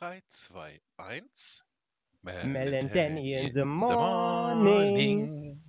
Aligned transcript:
3, 0.00 0.22
2, 0.28 0.80
1. 0.96 1.66
Mel 2.22 2.74
and 2.74 2.94
Danny 2.94 3.34
in 3.34 3.50
the 3.50 3.64
morning. 3.66 5.60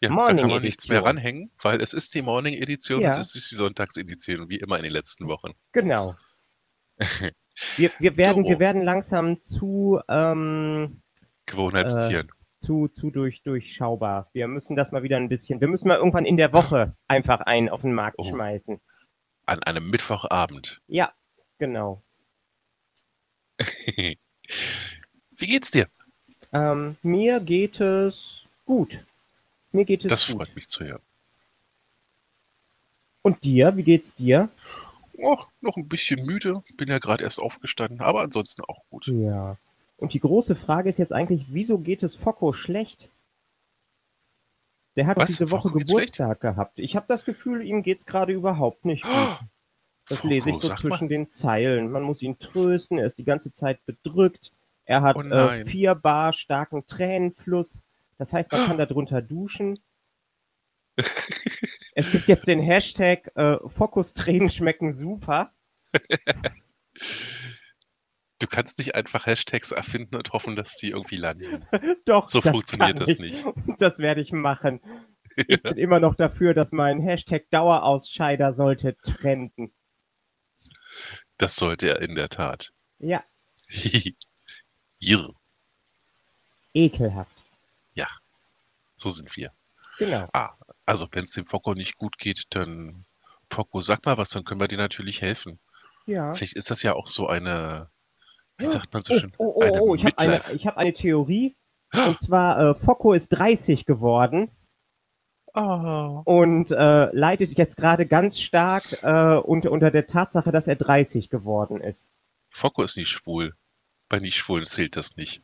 Ja, 0.00 0.10
Morning 0.10 0.36
da 0.38 0.42
kann 0.42 0.50
man 0.50 0.62
nichts 0.62 0.88
mehr 0.88 1.04
ranhängen, 1.04 1.52
weil 1.62 1.80
es 1.80 1.94
ist 1.94 2.12
die 2.16 2.22
Morning-Edition 2.22 3.00
Ja. 3.00 3.14
und 3.14 3.20
es 3.20 3.36
ist 3.36 3.48
die 3.52 3.54
Sonntagsedition, 3.54 4.48
wie 4.48 4.56
immer 4.56 4.76
in 4.78 4.82
den 4.82 4.92
letzten 4.92 5.28
Wochen. 5.28 5.52
Genau. 5.70 6.14
Wir, 7.76 7.92
wir, 8.00 8.16
werden, 8.16 8.42
So. 8.42 8.50
wir 8.50 8.58
werden 8.58 8.82
langsam 8.82 9.40
zu, 9.40 10.00
ähm, 10.08 11.00
Gewohnheitstieren. 11.46 12.28
zu, 12.58 12.88
zu 12.88 13.12
durch, 13.12 13.44
durchschaubar. 13.44 14.28
Wir 14.32 14.48
müssen 14.48 14.74
das 14.74 14.90
mal 14.90 15.04
wieder 15.04 15.16
ein 15.18 15.28
bisschen, 15.28 15.60
wir 15.60 15.68
müssen 15.68 15.86
mal 15.86 15.98
irgendwann 15.98 16.24
in 16.26 16.36
der 16.36 16.52
Woche 16.52 16.96
einfach 17.06 17.38
einen 17.42 17.68
auf 17.68 17.82
den 17.82 17.94
Markt 17.94 18.16
Oh. 18.18 18.24
schmeißen. 18.24 18.80
An 19.46 19.62
einem 19.62 19.88
Mittwochabend. 19.88 20.82
Ja, 20.88 21.14
genau. 21.58 22.02
Wie 25.36 25.46
geht's 25.46 25.70
dir? 25.70 25.88
Ähm, 26.52 26.96
mir 27.02 27.40
geht 27.40 27.80
es 27.80 28.42
gut. 28.66 28.98
Mir 29.72 29.84
geht 29.84 30.04
es 30.04 30.08
Das 30.08 30.26
gut. 30.26 30.36
freut 30.36 30.54
mich 30.54 30.68
zu 30.68 30.84
hören. 30.84 31.02
Und 33.22 33.42
dir, 33.42 33.76
wie 33.76 33.82
geht's 33.82 34.14
dir? 34.14 34.48
Oh, 35.18 35.38
noch 35.60 35.76
ein 35.76 35.88
bisschen 35.88 36.24
müde. 36.26 36.62
Bin 36.76 36.88
ja 36.88 36.98
gerade 36.98 37.24
erst 37.24 37.40
aufgestanden, 37.40 38.00
aber 38.00 38.20
ansonsten 38.20 38.62
auch 38.64 38.82
gut. 38.90 39.06
Ja. 39.06 39.56
Und 39.96 40.12
die 40.12 40.20
große 40.20 40.56
Frage 40.56 40.90
ist 40.90 40.98
jetzt 40.98 41.12
eigentlich, 41.12 41.46
wieso 41.48 41.78
geht 41.78 42.02
es 42.02 42.14
Focko 42.16 42.52
schlecht? 42.52 43.08
Der 44.96 45.06
hat 45.06 45.16
Was? 45.16 45.30
diese 45.30 45.50
Woche 45.50 45.68
Focko? 45.68 45.78
Geburtstag 45.78 46.40
gehabt. 46.40 46.78
Ich 46.78 46.94
habe 46.96 47.06
das 47.08 47.24
Gefühl, 47.24 47.64
ihm 47.64 47.82
geht's 47.82 48.06
gerade 48.06 48.32
überhaupt 48.32 48.84
nicht 48.84 49.02
gut. 49.04 49.38
Das 50.08 50.18
Focko, 50.18 50.28
lese 50.28 50.50
ich 50.50 50.56
so 50.58 50.72
zwischen 50.74 51.04
mal. 51.04 51.08
den 51.08 51.28
Zeilen. 51.28 51.90
Man 51.90 52.02
muss 52.02 52.22
ihn 52.22 52.38
trösten, 52.38 52.98
er 52.98 53.06
ist 53.06 53.18
die 53.18 53.24
ganze 53.24 53.52
Zeit 53.52 53.84
bedrückt. 53.86 54.52
Er 54.84 55.02
hat 55.02 55.16
Oh 55.16 55.20
äh, 55.22 55.64
vier 55.64 55.94
Bar 55.94 56.32
starken 56.32 56.86
Tränenfluss. 56.86 57.82
Das 58.18 58.32
heißt, 58.32 58.52
man 58.52 58.66
kann 58.66 58.76
darunter 58.78 59.22
duschen. 59.22 59.78
Es 61.96 62.10
gibt 62.10 62.26
jetzt 62.26 62.48
den 62.48 62.58
Hashtag 62.60 63.30
äh, 63.36 63.56
Fokus-Tränen 63.66 64.50
schmecken 64.50 64.92
super. 64.92 65.52
Du 68.40 68.48
kannst 68.48 68.78
nicht 68.78 68.94
einfach 68.96 69.26
Hashtags 69.26 69.70
erfinden 69.72 70.16
und 70.16 70.32
hoffen, 70.32 70.56
dass 70.56 70.76
die 70.76 70.90
irgendwie 70.90 71.16
landen. 71.16 71.64
Doch, 72.04 72.28
So 72.28 72.40
das 72.40 72.50
funktioniert 72.50 73.00
das 73.00 73.10
ich. 73.10 73.18
nicht. 73.20 73.46
Das 73.78 74.00
werde 74.00 74.20
ich 74.20 74.32
machen. 74.32 74.80
Ich 75.36 75.62
bin 75.62 75.76
immer 75.78 76.00
noch 76.00 76.14
dafür, 76.14 76.52
dass 76.52 76.72
mein 76.72 77.00
Hashtag 77.00 77.48
Dauerausscheider 77.50 78.52
sollte 78.52 78.96
trenden. 78.96 79.72
Das 81.38 81.56
sollte 81.56 81.88
er 81.88 82.02
in 82.02 82.14
der 82.14 82.28
Tat. 82.28 82.72
Ja, 82.98 83.22
Jirr, 84.98 85.34
ekelhaft. 86.72 87.44
so 88.96 89.10
sind 89.10 89.36
wir. 89.36 89.52
Genau. 89.98 90.28
Also, 90.86 91.06
wenn 91.12 91.24
es 91.24 91.32
dem 91.32 91.46
Focko 91.46 91.74
nicht 91.74 91.96
gut 91.96 92.18
geht, 92.18 92.44
dann 92.50 93.04
Focko, 93.50 93.80
sag 93.80 94.04
mal 94.04 94.18
was, 94.18 94.30
dann 94.30 94.44
können 94.44 94.60
wir 94.60 94.68
dir 94.68 94.78
natürlich 94.78 95.22
helfen. 95.22 95.60
Ja. 96.06 96.34
Vielleicht 96.34 96.54
ist 96.54 96.70
das 96.70 96.82
ja 96.82 96.94
auch 96.94 97.06
so 97.06 97.28
eine, 97.28 97.90
wie 98.58 98.66
sagt 98.66 98.92
man 98.92 99.02
so 99.02 99.14
Oh, 99.14 99.18
schön, 99.18 99.32
oh, 99.38 99.52
oh, 99.56 99.78
oh, 99.80 99.94
ich 99.94 100.04
habe 100.04 100.18
eine, 100.18 100.42
ich 100.52 100.66
hab 100.66 100.76
eine 100.76 100.92
Theorie. 100.92 101.56
Und 101.92 102.20
zwar, 102.20 102.58
äh, 102.58 102.74
Focko 102.74 103.12
ist 103.12 103.28
30 103.28 103.84
geworden 103.84 104.50
Oh. 105.56 106.22
und 106.24 106.72
äh, 106.72 107.14
leidet 107.14 107.56
jetzt 107.56 107.76
gerade 107.76 108.06
ganz 108.06 108.40
stark 108.40 108.84
äh, 109.02 109.36
unter, 109.36 109.70
unter 109.70 109.92
der 109.92 110.08
Tatsache, 110.08 110.50
dass 110.50 110.66
er 110.66 110.74
30 110.74 111.30
geworden 111.30 111.80
ist. 111.80 112.08
Focko 112.50 112.82
ist 112.82 112.96
nicht 112.96 113.08
schwul. 113.08 113.54
Bei 114.08 114.18
nicht 114.18 114.36
schwulen 114.36 114.66
zählt 114.66 114.96
das 114.96 115.16
nicht. 115.16 115.42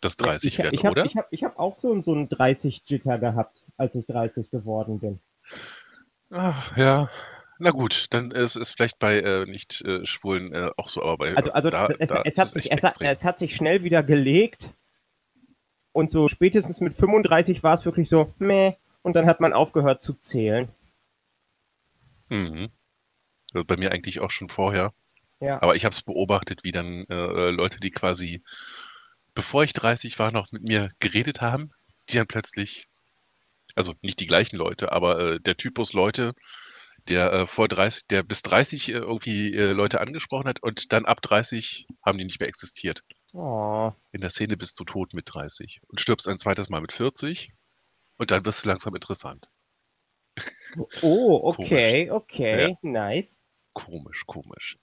Das 0.00 0.16
30 0.16 0.54
ich, 0.54 0.58
werden, 0.58 0.74
ich 0.74 0.84
hab, 0.84 0.92
oder? 0.92 1.04
Ich 1.04 1.16
habe 1.16 1.28
ich 1.30 1.44
hab 1.44 1.58
auch 1.58 1.76
so, 1.76 2.00
so 2.00 2.12
einen 2.12 2.28
30-Jitter 2.28 3.18
gehabt, 3.18 3.66
als 3.76 3.94
ich 3.96 4.06
30 4.06 4.50
geworden 4.50 5.00
bin. 5.00 5.20
Ah, 6.30 6.54
ja. 6.76 7.10
Na 7.58 7.70
gut, 7.70 8.06
dann 8.10 8.30
ist 8.30 8.56
es 8.56 8.70
vielleicht 8.70 8.98
bei 8.98 9.18
äh, 9.18 9.44
nicht 9.44 9.82
äh, 9.82 10.06
Schwulen 10.06 10.54
auch 10.76 10.88
so, 10.88 11.02
aber 11.02 11.18
bei 11.18 11.36
Also, 11.36 11.52
also 11.52 11.70
da, 11.70 11.88
es, 11.98 12.10
da 12.10 12.22
es, 12.24 12.38
hat 12.38 12.48
sich, 12.48 12.72
es, 12.72 12.82
hat, 12.82 13.00
es 13.00 13.24
hat 13.24 13.36
sich 13.36 13.54
schnell 13.54 13.82
wieder 13.82 14.02
gelegt. 14.02 14.70
Und 15.92 16.10
so 16.10 16.28
spätestens 16.28 16.80
mit 16.80 16.94
35 16.94 17.62
war 17.62 17.74
es 17.74 17.84
wirklich 17.84 18.08
so, 18.08 18.32
meh. 18.38 18.74
Und 19.02 19.14
dann 19.14 19.26
hat 19.26 19.40
man 19.40 19.52
aufgehört 19.52 20.00
zu 20.00 20.14
zählen. 20.14 20.68
Mhm. 22.28 22.70
Also 23.54 23.64
bei 23.64 23.76
mir 23.76 23.92
eigentlich 23.92 24.20
auch 24.20 24.30
schon 24.30 24.48
vorher. 24.48 24.92
Ja. 25.40 25.62
Aber 25.62 25.76
ich 25.76 25.84
habe 25.84 25.92
es 25.92 26.02
beobachtet, 26.02 26.64
wie 26.64 26.72
dann 26.72 27.04
äh, 27.08 27.50
Leute, 27.50 27.80
die 27.80 27.90
quasi, 27.90 28.42
bevor 29.34 29.64
ich 29.64 29.72
30 29.72 30.18
war, 30.18 30.32
noch 30.32 30.50
mit 30.52 30.62
mir 30.62 30.90
geredet 30.98 31.40
haben, 31.40 31.70
die 32.08 32.16
dann 32.16 32.26
plötzlich, 32.26 32.88
also 33.74 33.94
nicht 34.02 34.20
die 34.20 34.26
gleichen 34.26 34.56
Leute, 34.56 34.92
aber 34.92 35.20
äh, 35.20 35.40
der 35.40 35.56
Typus 35.56 35.92
Leute, 35.92 36.34
der 37.06 37.32
äh, 37.32 37.46
vor 37.46 37.68
30, 37.68 38.08
der 38.08 38.22
bis 38.22 38.42
30 38.42 38.88
äh, 38.88 38.92
irgendwie 38.92 39.54
äh, 39.54 39.72
Leute 39.72 40.00
angesprochen 40.00 40.48
hat 40.48 40.62
und 40.62 40.92
dann 40.92 41.06
ab 41.06 41.22
30 41.22 41.86
haben 42.04 42.18
die 42.18 42.24
nicht 42.24 42.40
mehr 42.40 42.48
existiert. 42.48 43.04
Oh, 43.32 43.92
In 44.10 44.20
der 44.20 44.30
Szene 44.30 44.56
bist 44.56 44.80
du 44.80 44.84
tot 44.84 45.14
mit 45.14 45.32
30 45.32 45.80
und 45.86 46.00
stirbst 46.00 46.28
ein 46.28 46.38
zweites 46.38 46.68
Mal 46.68 46.80
mit 46.80 46.92
40 46.92 47.52
und 48.18 48.30
dann 48.30 48.44
wirst 48.44 48.64
du 48.64 48.68
langsam 48.68 48.94
interessant. 48.94 49.50
oh 51.02 51.40
okay, 51.56 52.10
okay, 52.10 52.76
nice. 52.82 53.40
Komisch, 53.72 54.24
komisch. 54.26 54.78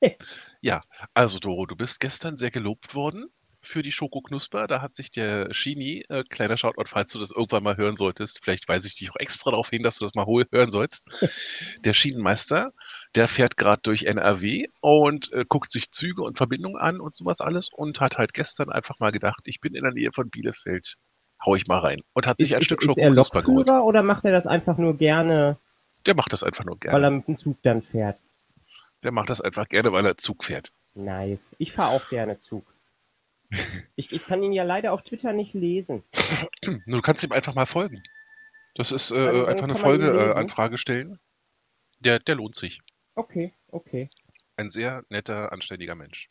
Ja, 0.60 0.82
also 1.14 1.38
Doro, 1.38 1.64
du 1.64 1.76
bist 1.76 1.98
gestern 1.98 2.36
sehr 2.36 2.50
gelobt 2.50 2.94
worden 2.94 3.30
für 3.64 3.82
die 3.82 3.92
Schokoknusper. 3.92 4.66
Da 4.66 4.80
hat 4.82 4.94
sich 4.94 5.10
der 5.10 5.52
Shini, 5.52 6.04
äh, 6.08 6.22
kleiner 6.28 6.56
Shoutout, 6.56 6.84
falls 6.86 7.12
du 7.12 7.18
das 7.18 7.30
irgendwann 7.30 7.62
mal 7.62 7.76
hören 7.76 7.96
solltest, 7.96 8.40
vielleicht 8.42 8.68
weise 8.68 8.88
ich 8.88 8.94
dich 8.94 9.10
auch 9.10 9.16
extra 9.16 9.50
darauf 9.50 9.70
hin, 9.70 9.82
dass 9.82 9.96
du 9.96 10.04
das 10.04 10.14
mal 10.14 10.26
hören 10.26 10.70
sollst. 10.70 11.08
Der 11.84 11.94
Schienenmeister, 11.94 12.72
der 13.14 13.28
fährt 13.28 13.56
gerade 13.56 13.82
durch 13.82 14.04
NRW 14.04 14.66
und 14.80 15.32
äh, 15.32 15.44
guckt 15.48 15.70
sich 15.70 15.90
Züge 15.90 16.22
und 16.22 16.36
Verbindungen 16.36 16.76
an 16.80 17.00
und 17.00 17.14
sowas 17.14 17.40
alles 17.40 17.70
und 17.72 18.00
hat 18.00 18.18
halt 18.18 18.34
gestern 18.34 18.70
einfach 18.70 18.98
mal 19.00 19.12
gedacht, 19.12 19.42
ich 19.44 19.60
bin 19.60 19.74
in 19.74 19.84
der 19.84 19.92
Nähe 19.92 20.12
von 20.12 20.30
Bielefeld, 20.30 20.96
hau 21.44 21.54
ich 21.54 21.66
mal 21.66 21.78
rein. 21.78 22.00
Und 22.12 22.26
hat 22.26 22.38
sich 22.38 22.50
Ist, 22.50 22.56
ein 22.56 22.60
ist, 22.60 22.66
Stück 22.66 22.82
ist 22.82 22.88
er 22.88 22.94
Schokoknusper 22.94 23.42
geholt. 23.42 23.70
Oder 23.70 24.02
macht 24.02 24.24
er 24.24 24.32
das 24.32 24.46
einfach 24.46 24.78
nur 24.78 24.96
gerne, 24.96 25.56
Der 26.06 26.14
macht 26.14 26.32
das 26.32 26.42
einfach 26.42 26.64
nur 26.64 26.76
weil 26.76 26.90
gerne. 26.90 27.06
er 27.06 27.10
mit 27.10 27.28
dem 27.28 27.36
Zug 27.36 27.56
dann 27.62 27.82
fährt? 27.82 28.18
Der 29.02 29.12
macht 29.12 29.28
das 29.30 29.40
einfach 29.40 29.68
gerne, 29.68 29.92
weil 29.92 30.06
er 30.06 30.16
Zug 30.18 30.44
fährt. 30.44 30.72
Nice. 30.94 31.54
Ich 31.58 31.72
fahre 31.72 31.90
auch 31.90 32.08
gerne 32.08 32.38
Zug. 32.38 32.64
Ich, 33.96 34.10
ich 34.12 34.24
kann 34.24 34.42
ihn 34.42 34.52
ja 34.52 34.64
leider 34.64 34.92
auf 34.92 35.02
Twitter 35.02 35.32
nicht 35.32 35.54
lesen. 35.54 36.02
Du 36.86 37.00
kannst 37.00 37.22
ihm 37.22 37.30
einfach 37.32 37.54
mal 37.54 37.66
folgen. 37.66 38.02
Das 38.74 38.90
ist 38.90 39.12
äh, 39.12 39.14
Dann- 39.14 39.34
dann 39.36 39.46
einfach 39.46 39.64
eine 39.64 39.72
kann 39.74 39.82
man 39.82 40.00
ihn 40.00 40.46
Folge, 40.54 40.74
äh, 40.74 40.78
stellen. 40.78 41.18
Der, 42.00 42.18
der 42.18 42.34
lohnt 42.34 42.54
sich. 42.56 42.80
Okay, 43.14 43.52
okay. 43.68 44.08
Ein 44.56 44.70
sehr 44.70 45.04
netter, 45.08 45.52
anständiger 45.52 45.94
Mensch. 45.94 46.28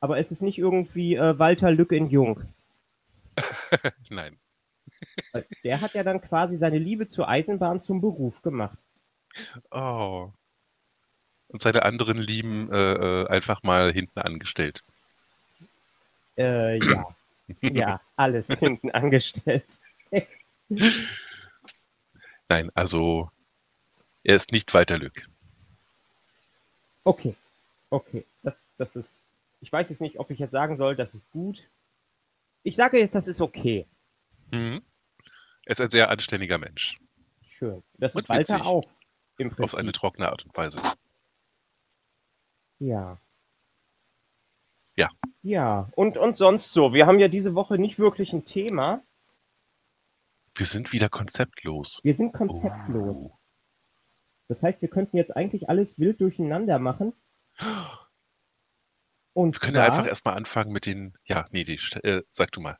Aber 0.00 0.18
es 0.18 0.32
ist 0.32 0.42
nicht 0.42 0.58
irgendwie 0.58 1.14
äh, 1.16 1.38
Walter 1.38 1.70
Lück 1.70 1.92
in 1.92 2.08
Jung. 2.08 2.42
Nein. 4.10 4.38
Der 5.64 5.80
hat 5.80 5.94
ja 5.94 6.02
dann 6.02 6.20
quasi 6.20 6.56
seine 6.56 6.78
Liebe 6.78 7.06
zur 7.06 7.28
Eisenbahn 7.28 7.80
zum 7.80 8.00
Beruf 8.00 8.42
gemacht. 8.42 8.78
Oh. 9.70 10.30
Und 11.48 11.60
seine 11.60 11.82
anderen 11.84 12.18
Lieben 12.18 12.72
äh, 12.72 12.92
äh, 12.92 13.26
einfach 13.28 13.62
mal 13.62 13.92
hinten 13.92 14.20
angestellt. 14.20 14.82
Äh, 16.36 16.78
ja. 16.84 17.06
ja, 17.62 18.00
alles 18.16 18.48
hinten 18.48 18.90
angestellt. 18.90 19.78
Nein, 22.48 22.70
also 22.74 23.30
er 24.24 24.36
ist 24.36 24.52
nicht 24.52 24.72
Walter 24.74 24.98
Lück. 24.98 25.26
Okay, 27.04 27.34
okay. 27.90 28.24
Das, 28.42 28.58
das 28.76 28.96
ist. 28.96 29.22
Ich 29.60 29.72
weiß 29.72 29.88
jetzt 29.88 30.00
nicht, 30.00 30.18
ob 30.18 30.30
ich 30.30 30.38
jetzt 30.38 30.50
sagen 30.52 30.76
soll, 30.76 30.94
das 30.94 31.14
ist 31.14 31.30
gut. 31.30 31.64
Ich 32.68 32.76
sage 32.76 32.98
jetzt, 32.98 33.14
das 33.14 33.26
ist 33.28 33.40
okay. 33.40 33.86
Mhm. 34.52 34.82
Er 35.64 35.70
ist 35.70 35.80
ein 35.80 35.88
sehr 35.88 36.10
anständiger 36.10 36.58
Mensch. 36.58 37.00
Schön. 37.40 37.82
Das 37.94 38.14
Und 38.14 38.24
ist 38.24 38.28
Walter 38.28 38.66
auch. 38.66 38.84
Im 39.38 39.58
Auf 39.58 39.74
eine 39.74 39.90
trockene 39.92 40.28
Art 40.28 40.44
und 40.44 40.54
Weise. 40.54 40.82
Ja. 42.78 43.18
Ja. 44.96 45.08
Ja. 45.40 45.88
Und, 45.96 46.18
und 46.18 46.36
sonst 46.36 46.74
so. 46.74 46.92
Wir 46.92 47.06
haben 47.06 47.18
ja 47.18 47.28
diese 47.28 47.54
Woche 47.54 47.78
nicht 47.78 47.98
wirklich 47.98 48.34
ein 48.34 48.44
Thema. 48.44 49.02
Wir 50.54 50.66
sind 50.66 50.92
wieder 50.92 51.08
konzeptlos. 51.08 52.00
Wir 52.02 52.14
sind 52.14 52.34
konzeptlos. 52.34 53.28
Oh. 53.30 53.38
Das 54.48 54.62
heißt, 54.62 54.82
wir 54.82 54.90
könnten 54.90 55.16
jetzt 55.16 55.34
eigentlich 55.34 55.70
alles 55.70 55.98
wild 55.98 56.20
durcheinander 56.20 56.78
machen. 56.78 57.14
Und 59.38 59.54
Wir 59.54 59.60
können 59.60 59.76
ja 59.76 59.86
zwar, 59.86 59.98
einfach 59.98 60.08
erstmal 60.08 60.36
anfangen 60.36 60.72
mit 60.72 60.84
den. 60.86 61.12
Ja, 61.24 61.46
nee, 61.52 61.62
die, 61.62 61.78
äh, 62.02 62.22
sag 62.28 62.50
du 62.50 62.60
mal. 62.60 62.76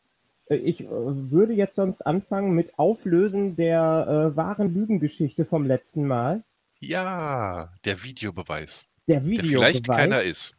äh, 0.51 0.57
ich 0.57 0.81
äh, 0.81 0.89
würde 0.91 1.53
jetzt 1.53 1.77
sonst 1.77 2.03
anfangen 2.03 2.51
mit 2.53 2.77
Auflösen 2.81 3.55
der 3.55 4.31
äh, 4.33 4.37
wahren 4.37 4.75
Lügengeschichte 4.75 5.45
vom 5.45 5.65
letzten 5.67 6.05
Mal. 6.05 6.43
Ja, 6.81 7.73
der 7.85 8.03
Videobeweis. 8.03 8.89
Der 9.07 9.21
Der 9.21 9.27
Videobeweis. 9.27 9.77
vielleicht 9.77 9.89
keiner 9.89 10.23
ist. 10.23 10.57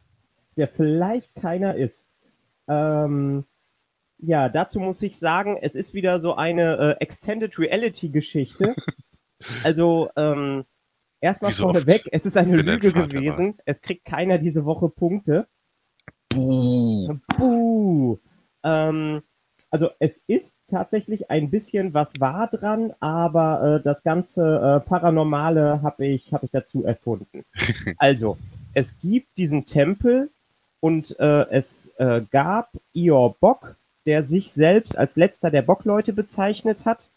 der 0.56 0.68
vielleicht 0.68 1.34
keiner 1.34 1.74
ist. 1.74 2.06
Ähm, 2.66 3.44
ja, 4.18 4.48
dazu 4.48 4.80
muss 4.80 5.02
ich 5.02 5.18
sagen, 5.18 5.58
es 5.60 5.74
ist 5.74 5.92
wieder 5.92 6.18
so 6.18 6.34
eine 6.34 6.96
äh, 6.98 7.02
Extended 7.04 7.58
Reality 7.58 8.08
Geschichte. 8.08 8.74
also, 9.64 10.08
ähm, 10.16 10.64
erstmal 11.20 11.52
so 11.52 11.64
vorneweg, 11.64 12.08
es 12.10 12.24
ist 12.24 12.38
eine 12.38 12.56
Lüge 12.56 12.90
gewesen. 12.92 13.58
Es 13.66 13.82
kriegt 13.82 14.06
keiner 14.06 14.38
diese 14.38 14.64
Woche 14.64 14.88
Punkte. 14.88 15.46
Buh. 16.30 17.18
Buh. 17.36 18.18
Ähm, 18.62 19.22
also 19.70 19.90
es 20.00 20.22
ist 20.26 20.56
tatsächlich 20.68 21.30
ein 21.30 21.50
bisschen 21.50 21.94
was 21.94 22.18
wahr 22.18 22.48
dran, 22.48 22.92
aber 22.98 23.76
äh, 23.78 23.82
das 23.82 24.02
ganze 24.02 24.80
äh, 24.84 24.88
Paranormale 24.88 25.80
habe 25.82 26.06
ich, 26.06 26.32
hab 26.32 26.42
ich 26.42 26.50
dazu 26.50 26.84
erfunden. 26.84 27.44
also, 27.98 28.36
es 28.74 28.98
gibt 29.00 29.28
diesen 29.36 29.66
Tempel 29.66 30.30
und 30.80 31.18
äh, 31.20 31.48
es 31.50 31.92
äh, 31.98 32.22
gab 32.30 32.70
Ior 32.92 33.36
Bock, 33.38 33.76
der 34.06 34.24
sich 34.24 34.52
selbst 34.52 34.98
als 34.98 35.16
letzter 35.16 35.50
der 35.50 35.62
Bockleute 35.62 36.12
bezeichnet 36.12 36.84
hat. 36.84 37.08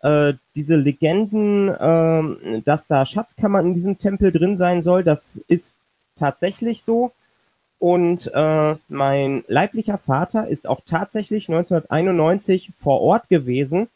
Äh, 0.00 0.34
diese 0.54 0.76
Legenden, 0.76 1.74
ähm, 1.80 2.62
dass 2.64 2.86
da 2.86 3.04
Schatzkammern 3.04 3.66
in 3.66 3.74
diesem 3.74 3.98
Tempel 3.98 4.30
drin 4.30 4.56
sein 4.56 4.82
soll, 4.82 5.02
das 5.02 5.36
ist 5.48 5.78
tatsächlich 6.14 6.82
so. 6.82 7.12
Und 7.78 8.30
äh, 8.34 8.74
mein 8.88 9.44
leiblicher 9.46 9.98
Vater 9.98 10.48
ist 10.48 10.68
auch 10.68 10.80
tatsächlich 10.84 11.48
1991 11.48 12.72
vor 12.76 13.00
Ort 13.00 13.28
gewesen. 13.28 13.88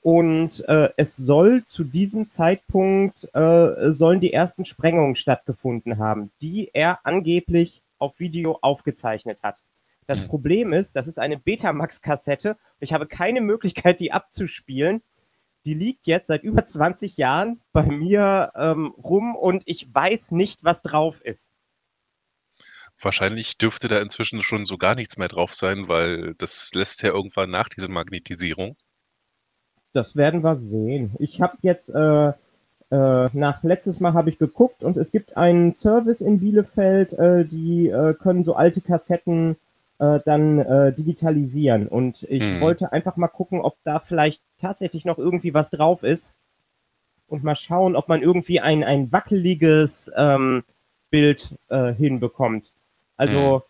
Und 0.00 0.66
äh, 0.68 0.90
es 0.96 1.16
soll 1.16 1.64
zu 1.64 1.84
diesem 1.84 2.28
Zeitpunkt, 2.28 3.28
äh, 3.34 3.92
sollen 3.92 4.20
die 4.20 4.32
ersten 4.32 4.64
Sprengungen 4.64 5.16
stattgefunden 5.16 5.98
haben, 5.98 6.30
die 6.40 6.70
er 6.72 7.00
angeblich 7.04 7.82
auf 7.98 8.18
Video 8.20 8.58
aufgezeichnet 8.60 9.42
hat. 9.42 9.62
Das 10.06 10.20
Hm. 10.20 10.28
Problem 10.28 10.72
ist, 10.72 10.96
das 10.96 11.06
ist 11.06 11.18
eine 11.18 11.38
Betamax-Kassette 11.38 12.50
und 12.50 12.58
ich 12.80 12.92
habe 12.92 13.06
keine 13.06 13.40
Möglichkeit, 13.40 14.00
die 14.00 14.12
abzuspielen. 14.12 15.02
Die 15.64 15.74
liegt 15.74 16.06
jetzt 16.06 16.26
seit 16.26 16.42
über 16.42 16.66
20 16.66 17.16
Jahren 17.16 17.60
bei 17.72 17.84
mir 17.84 18.52
ähm, 18.54 18.94
rum 19.02 19.34
und 19.34 19.62
ich 19.64 19.94
weiß 19.94 20.32
nicht, 20.32 20.64
was 20.64 20.82
drauf 20.82 21.22
ist. 21.22 21.48
Wahrscheinlich 23.00 23.58
dürfte 23.58 23.88
da 23.88 24.00
inzwischen 24.00 24.42
schon 24.42 24.64
so 24.66 24.78
gar 24.78 24.94
nichts 24.94 25.18
mehr 25.18 25.28
drauf 25.28 25.54
sein, 25.54 25.88
weil 25.88 26.34
das 26.38 26.72
lässt 26.74 27.02
ja 27.02 27.10
irgendwann 27.10 27.50
nach, 27.50 27.68
diese 27.68 27.90
Magnetisierung. 27.90 28.76
Das 29.92 30.16
werden 30.16 30.42
wir 30.42 30.56
sehen. 30.56 31.12
Ich 31.18 31.40
habe 31.40 31.56
jetzt 31.62 31.88
äh, 31.90 32.28
äh, 32.28 32.32
nach 32.90 33.62
letztes 33.62 34.00
Mal 34.00 34.12
habe 34.12 34.30
ich 34.30 34.38
geguckt 34.38 34.82
und 34.82 34.96
es 34.96 35.10
gibt 35.10 35.36
einen 35.36 35.72
Service 35.72 36.20
in 36.20 36.40
Bielefeld, 36.40 37.12
äh, 37.14 37.44
die 37.44 37.88
äh, 37.88 38.14
können 38.14 38.44
so 38.44 38.54
alte 38.54 38.80
Kassetten 38.80 39.56
äh, 39.98 40.20
dann 40.24 40.58
äh, 40.58 40.92
digitalisieren. 40.92 41.88
Und 41.88 42.22
ich 42.24 42.42
Hm. 42.42 42.60
wollte 42.60 42.92
einfach 42.92 43.16
mal 43.16 43.28
gucken, 43.28 43.60
ob 43.60 43.76
da 43.84 43.98
vielleicht 44.00 44.42
tatsächlich 44.60 45.04
noch 45.04 45.18
irgendwie 45.18 45.54
was 45.54 45.70
drauf 45.70 46.02
ist. 46.02 46.34
Und 47.28 47.42
mal 47.42 47.56
schauen, 47.56 47.96
ob 47.96 48.08
man 48.08 48.22
irgendwie 48.22 48.60
ein, 48.60 48.84
ein 48.84 49.10
wackeliges 49.10 50.12
ähm, 50.16 50.62
Bild 51.10 51.48
äh, 51.68 51.92
hinbekommt. 51.92 52.70
Also 53.16 53.62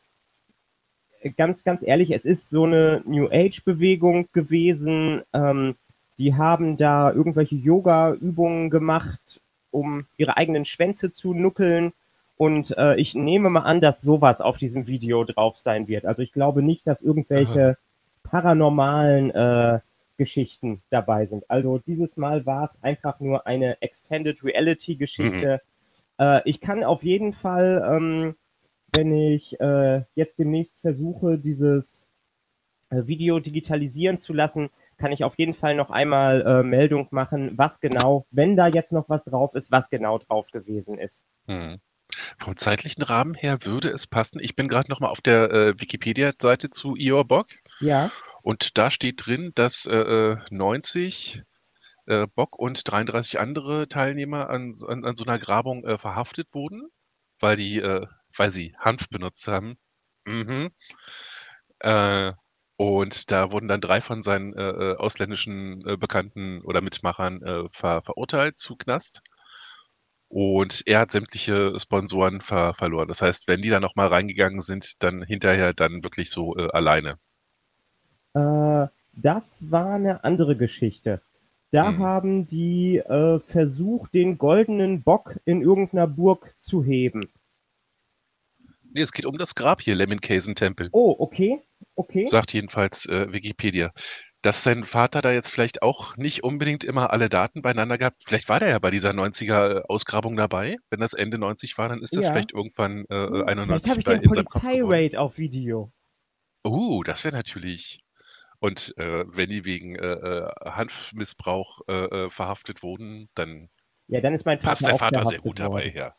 ganz, 1.37 1.65
ganz 1.65 1.83
ehrlich, 1.83 2.11
es 2.11 2.25
ist 2.25 2.51
so 2.51 2.65
eine 2.65 3.03
New 3.07 3.29
Age-Bewegung 3.31 4.29
gewesen. 4.33 5.23
Ähm, 5.33 5.77
die 6.19 6.35
haben 6.35 6.77
da 6.77 7.11
irgendwelche 7.13 7.57
Yoga-Übungen 7.57 8.71
gemacht, 8.71 9.41
um 9.71 10.07
ihre 10.17 10.37
eigenen 10.37 10.65
Schwänze 10.65 11.13
zu 11.13 11.35
nuckeln. 11.35 11.93
Und 12.37 12.77
äh, 12.77 12.97
ich 12.97 13.15
nehme 13.15 13.49
mal 13.51 13.61
an, 13.61 13.81
dass 13.81 14.01
sowas 14.01 14.41
auf 14.41 14.59
diesem 14.59 14.87
Video 14.87 15.25
drauf 15.25 15.59
sein 15.59 15.89
wird. 15.89 16.05
Also 16.05 16.23
ich 16.23 16.33
glaube 16.33 16.63
nicht, 16.63 16.87
dass 16.87 17.01
irgendwelche 17.01 17.79
paranormalen 18.23 19.31
äh, 19.31 19.81
Geschichten 20.17 20.83
dabei 20.91 21.27
sind. 21.27 21.49
Also 21.49 21.79
dieses 21.79 22.17
Mal 22.17 22.47
war 22.47 22.65
es 22.65 22.83
einfach 22.83 23.21
nur 23.21 23.47
eine 23.47 23.81
Extended 23.83 24.43
Reality-Geschichte. 24.45 25.61
Äh, 26.19 26.41
ich 26.45 26.61
kann 26.61 26.85
auf 26.85 27.03
jeden 27.03 27.33
Fall, 27.33 27.85
ähm, 27.89 28.35
wenn 28.95 29.13
ich 29.13 29.61
äh, 29.61 30.03
jetzt 30.15 30.39
demnächst 30.39 30.79
versuche, 30.81 31.39
dieses 31.39 32.09
äh, 32.91 33.07
Video 33.07 33.41
digitalisieren 33.41 34.19
zu 34.19 34.33
lassen, 34.33 34.71
kann 34.97 35.13
ich 35.13 35.25
auf 35.25 35.39
jeden 35.39 35.55
Fall 35.55 35.75
noch 35.75 35.91
einmal 35.91 36.43
äh, 36.43 36.63
Meldung 36.63 37.09
machen, 37.11 37.53
was 37.57 37.81
genau, 37.81 38.27
wenn 38.31 38.57
da 38.57 38.69
jetzt 38.69 38.93
noch 38.93 39.09
was 39.09 39.25
drauf 39.25 39.55
ist, 39.55 39.71
was 39.73 39.91
genau 39.91 40.19
drauf 40.19 40.51
gewesen 40.53 40.99
ist. 40.99 41.25
Hm. 41.47 41.81
Vom 42.39 42.57
zeitlichen 42.57 43.03
Rahmen 43.03 43.35
her 43.35 43.59
würde 43.65 43.89
es 43.89 44.07
passen. 44.07 44.39
Ich 44.41 44.55
bin 44.55 44.69
gerade 44.69 44.91
noch 44.91 45.01
mal 45.01 45.09
auf 45.09 45.21
der 45.21 45.51
äh, 45.51 45.81
Wikipedia-Seite 45.81 46.71
zu 46.71 46.95
Ior 46.97 47.25
Bock 47.25 47.49
Ja, 47.81 48.11
und 48.43 48.77
da 48.77 48.91
steht 48.91 49.25
drin, 49.27 49.53
dass 49.55 49.87
äh, 49.87 49.97
äh, 49.97 50.37
90 50.51 51.43
äh, 52.07 52.27
Bock 52.35 52.59
und 52.59 52.81
33 52.91 53.41
andere 53.41 53.89
Teilnehmer 53.89 54.51
an, 54.51 54.75
so- 54.75 54.87
an, 54.87 55.05
an 55.05 55.15
so 55.15 55.25
einer 55.25 55.39
Grabung 55.39 55.85
äh, 55.85 55.97
verhaftet 55.97 56.55
wurden, 56.55 56.89
weil 57.41 57.57
die, 57.57 57.81
äh, 57.81 58.07
weil 58.37 58.51
sie 58.53 58.75
Hanf 58.79 59.09
benutzt 59.11 59.49
haben. 59.49 59.79
Mhm. 60.27 60.71
Äh, 61.81 62.33
und 62.77 63.31
da 63.31 63.53
wurden 63.53 63.69
dann 63.69 63.81
drei 63.81 64.01
von 64.01 64.23
seinen 64.23 64.55
äh, 64.55 64.63
äh, 64.71 64.97
ausländischen 64.97 65.87
äh, 65.87 65.97
Bekannten 65.97 66.63
oder 66.63 66.81
Mitmachern 66.81 67.43
äh, 67.43 67.69
ver 67.71 68.03
verurteilt 68.03 68.57
zu 68.59 68.77
Knast. 68.77 69.23
Und 70.29 70.83
er 70.87 70.99
hat 71.01 71.13
sämtliche 71.13 71.79
Sponsoren 71.81 72.43
ver 72.43 72.75
verloren. 72.75 73.09
Das 73.09 73.23
heißt, 73.23 73.49
wenn 73.49 73.63
die 73.63 73.71
da 73.71 73.81
noch 73.81 73.95
mal 73.97 74.09
reingegangen 74.09 74.61
sind, 74.61 75.03
dann 75.03 75.23
hinterher 75.23 75.73
dann 75.73 76.05
wirklich 76.05 76.29
so 76.31 76.55
äh, 76.59 76.69
alleine. 76.73 77.19
das 79.17 79.71
war 79.71 79.95
eine 79.95 80.25
andere 80.25 80.57
Geschichte. 80.57 81.21
Da 81.71 81.97
Hm. 81.97 81.99
haben 81.99 82.47
die 82.47 83.03
versucht, 83.41 84.15
den 84.15 84.39
goldenen 84.39 85.03
Bock 85.03 85.37
in 85.45 85.63
irgendeiner 85.63 86.07
Burg 86.07 86.55
zu 86.61 86.85
heben. 86.85 87.29
Nee, 88.95 89.03
es 89.03 89.13
geht 89.13 89.27
um 89.27 89.37
das 89.39 89.57
Grab 89.57 89.83
hier, 89.83 89.97
Lemminkäsen-Tempel. 89.97 90.89
Oh, 90.93 91.17
okay, 91.19 91.61
okay. 91.97 92.27
Sagt 92.29 92.53
jedenfalls 92.53 93.07
äh, 93.07 93.33
Wikipedia. 93.33 93.93
Dass 94.41 94.63
sein 94.63 94.85
Vater 94.85 95.21
da 95.21 95.33
jetzt 95.33 95.51
vielleicht 95.51 95.83
auch 95.83 96.17
nicht 96.17 96.45
unbedingt 96.45 96.85
immer 96.85 97.11
alle 97.11 97.29
Daten 97.29 97.61
beieinander 97.63 97.99
gehabt, 97.99 98.23
vielleicht 98.25 98.49
war 98.49 98.61
der 98.61 98.69
ja 98.69 98.79
bei 98.79 98.91
dieser 98.93 99.13
90er-Ausgrabung 99.13 100.37
dabei. 100.37 100.77
Wenn 100.91 101.01
das 101.01 101.13
Ende 101.13 101.39
90 101.39 101.77
war, 101.77 101.89
dann 101.89 102.03
ist 102.03 102.17
das 102.17 102.27
Ja. 102.27 102.31
vielleicht 102.33 102.53
irgendwann 102.53 103.05
äh, 103.11 103.15
Hm, 103.15 103.31
Vielleicht 103.33 103.49
91 103.49 103.91
habe 103.91 104.01
ich 104.01 104.07
bei 104.07 104.17
den. 104.19 104.31
Polizeiraid 104.31 105.17
auf 105.17 105.39
Video. 105.39 105.91
Uh, 106.65 107.03
das 107.03 107.25
wäre 107.25 107.35
natürlich. 107.35 107.99
Und 108.61 108.95
äh, 108.97 109.25
wenn 109.27 109.51
die 109.51 109.65
wegen 109.65 109.97
äh, 109.97 110.13
äh, 110.13 110.51
Hanfmissbrauch 110.65 111.81
äh, 111.89 112.05
äh, 112.05 112.31
verhaftet 112.31 112.83
wurden, 112.83 113.29
dann 113.35 113.69
Ja, 114.09 114.21
dann 114.21 114.35
ist 114.35 114.47
mein 114.47 114.59
Vater 114.59 114.71
passt 114.71 114.83
dein 114.85 114.95
auch 114.95 114.99
Vater 114.99 115.25
sehr 115.25 115.41
gut 115.41 115.59
dabei 115.59 115.89
her. 115.89 116.15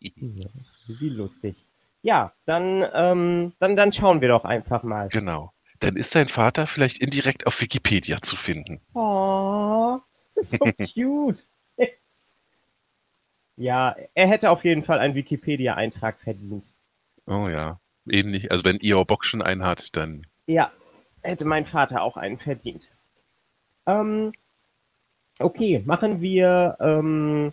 Ja, 0.00 0.48
Wie 0.86 1.08
lustig. 1.08 1.56
Ja, 2.02 2.32
dann, 2.44 2.84
ähm, 2.94 3.52
dann, 3.58 3.76
dann 3.76 3.92
schauen 3.92 4.20
wir 4.20 4.28
doch 4.28 4.44
einfach 4.44 4.82
mal. 4.82 5.08
Genau. 5.08 5.52
Dann 5.80 5.96
ist 5.96 6.10
sein 6.10 6.28
Vater 6.28 6.66
vielleicht 6.66 6.98
indirekt 6.98 7.46
auf 7.46 7.60
Wikipedia 7.60 8.20
zu 8.20 8.36
finden. 8.36 8.80
Oh, 8.94 9.98
das 10.34 10.52
ist 10.52 10.58
so 10.58 10.58
cute. 10.94 11.44
ja, 13.56 13.96
er 14.14 14.28
hätte 14.28 14.50
auf 14.50 14.64
jeden 14.64 14.82
Fall 14.82 14.98
einen 14.98 15.14
Wikipedia-Eintrag 15.14 16.18
verdient. 16.18 16.64
Oh 17.26 17.48
ja. 17.48 17.80
Ähnlich. 18.10 18.50
Also 18.50 18.64
wenn 18.64 18.78
Ior 18.78 19.06
Bock 19.06 19.24
schon 19.24 19.42
einen 19.42 19.64
hat, 19.64 19.96
dann. 19.96 20.26
Ja, 20.46 20.72
hätte 21.22 21.44
mein 21.44 21.66
Vater 21.66 22.02
auch 22.02 22.16
einen 22.16 22.38
verdient. 22.38 22.88
Ähm, 23.86 24.32
okay, 25.38 25.82
machen 25.84 26.20
wir 26.20 26.76
ähm, 26.80 27.52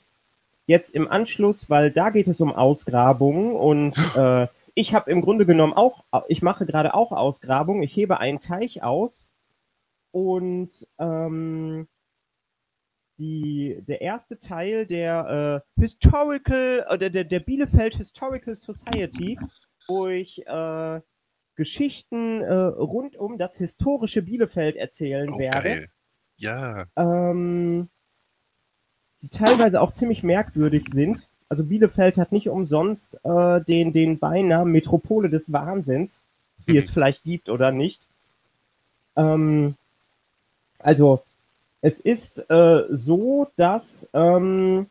jetzt 0.65 0.93
im 0.93 1.07
Anschluss, 1.07 1.69
weil 1.69 1.91
da 1.91 2.09
geht 2.09 2.27
es 2.27 2.41
um 2.41 2.53
Ausgrabungen 2.53 3.51
und 3.51 3.97
äh, 4.15 4.47
ich 4.75 4.93
habe 4.93 5.09
im 5.09 5.21
Grunde 5.21 5.45
genommen 5.45 5.73
auch, 5.73 6.03
ich 6.27 6.41
mache 6.41 6.65
gerade 6.65 6.93
auch 6.93 7.13
Ausgrabungen. 7.13 7.81
Ich 7.83 7.95
hebe 7.95 8.19
einen 8.19 8.41
Teich 8.41 8.83
aus 8.83 9.25
und 10.11 10.85
ähm, 10.99 11.87
die, 13.17 13.81
der 13.87 14.01
erste 14.01 14.37
Teil 14.39 14.85
der 14.85 15.63
äh, 15.77 15.81
Historical, 15.81 16.85
oder 16.91 17.09
der, 17.09 17.23
der 17.23 17.39
Bielefeld 17.39 17.95
Historical 17.95 18.55
Society, 18.55 19.39
wo 19.87 20.07
ich 20.07 20.45
äh, 20.45 21.01
Geschichten 21.55 22.41
äh, 22.41 22.53
rund 22.53 23.15
um 23.15 23.37
das 23.37 23.55
historische 23.55 24.21
Bielefeld 24.21 24.75
erzählen 24.75 25.31
Oh, 25.31 25.39
werde, 25.39 25.61
geil. 25.61 25.89
Ja. 26.37 26.85
ähm, 26.97 27.89
die 29.25 29.29
teilweise 29.37 29.81
auch 29.81 29.91
ziemlich 29.91 30.23
merkwürdig 30.23 30.85
sind. 30.85 31.27
Also 31.49 31.63
Bielefeld 31.63 32.17
hat 32.17 32.31
nicht 32.31 32.47
umsonst 32.47 33.19
äh, 33.23 33.61
den, 33.61 33.91
den 33.91 34.19
Beinamen 34.19 34.71
Metropole 34.71 35.29
des 35.29 35.51
Wahnsinns, 35.51 36.21
die 36.67 36.77
es 36.77 36.89
vielleicht 36.91 37.23
gibt 37.23 37.49
oder 37.49 37.71
nicht. 37.71 38.07
Ähm, 39.15 39.75
also 40.79 41.23
es 41.81 41.99
ist 41.99 42.49
äh, 42.49 42.83
so, 42.89 43.47
dass 43.55 44.09
ähm, 44.13 44.87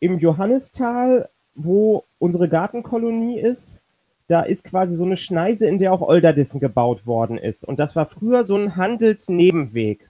im 0.00 0.18
Johannistal 0.18 1.28
wo 1.58 2.04
unsere 2.18 2.48
Gartenkolonie 2.48 3.38
ist, 3.38 3.80
da 4.28 4.42
ist 4.42 4.64
quasi 4.64 4.96
so 4.96 5.04
eine 5.04 5.16
Schneise, 5.16 5.66
in 5.66 5.78
der 5.78 5.92
auch 5.92 6.02
Olderdissen 6.02 6.60
gebaut 6.60 7.06
worden 7.06 7.36
ist. 7.36 7.64
Und 7.64 7.78
das 7.78 7.96
war 7.96 8.06
früher 8.06 8.44
so 8.44 8.56
ein 8.56 8.76
Handelsnebenweg. 8.76 10.08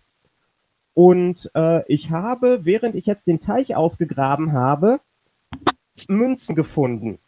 Und 0.95 1.51
äh, 1.55 1.87
ich 1.87 2.11
habe, 2.11 2.65
während 2.65 2.95
ich 2.95 3.07
jetzt 3.07 3.27
den 3.27 3.41
Teich 3.41 3.77
ausgegraben 3.77 4.53
habe, 4.53 5.01
Münzen 6.09 6.55
gefunden. 6.55 7.19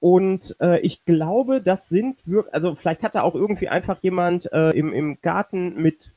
Und 0.00 0.56
äh, 0.60 0.80
ich 0.80 1.04
glaube, 1.04 1.60
das 1.60 1.88
sind 1.88 2.26
wirklich, 2.26 2.54
also 2.54 2.74
vielleicht 2.74 3.02
hat 3.02 3.14
da 3.14 3.22
auch 3.22 3.34
irgendwie 3.34 3.68
einfach 3.68 4.02
jemand 4.02 4.52
äh, 4.52 4.70
im, 4.70 4.92
im 4.92 5.20
Garten 5.20 5.80
mit 5.80 6.12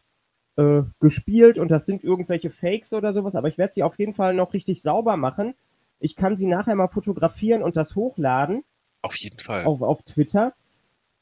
äh, 0.58 0.84
gespielt 1.00 1.58
und 1.58 1.70
das 1.70 1.86
sind 1.86 2.04
irgendwelche 2.04 2.50
Fakes 2.50 2.94
oder 2.94 3.14
sowas, 3.14 3.36
aber 3.36 3.48
ich 3.48 3.58
werde 3.58 3.74
sie 3.74 3.84
auf 3.84 3.98
jeden 3.98 4.14
Fall 4.14 4.34
noch 4.34 4.54
richtig 4.54 4.82
sauber 4.82 5.16
machen. 5.16 5.56
Ich 6.00 6.16
kann 6.16 6.36
sie 6.36 6.46
nachher 6.46 6.76
mal 6.76 6.88
fotografieren 6.88 7.64
und 7.64 7.78
das 7.78 7.96
hochladen. 7.96 8.64
Auf 9.02 9.16
jeden 9.16 9.40
Fall. 9.40 9.66
Auf, 9.66 9.82
auf 9.82 10.04
Twitter. 10.04 10.54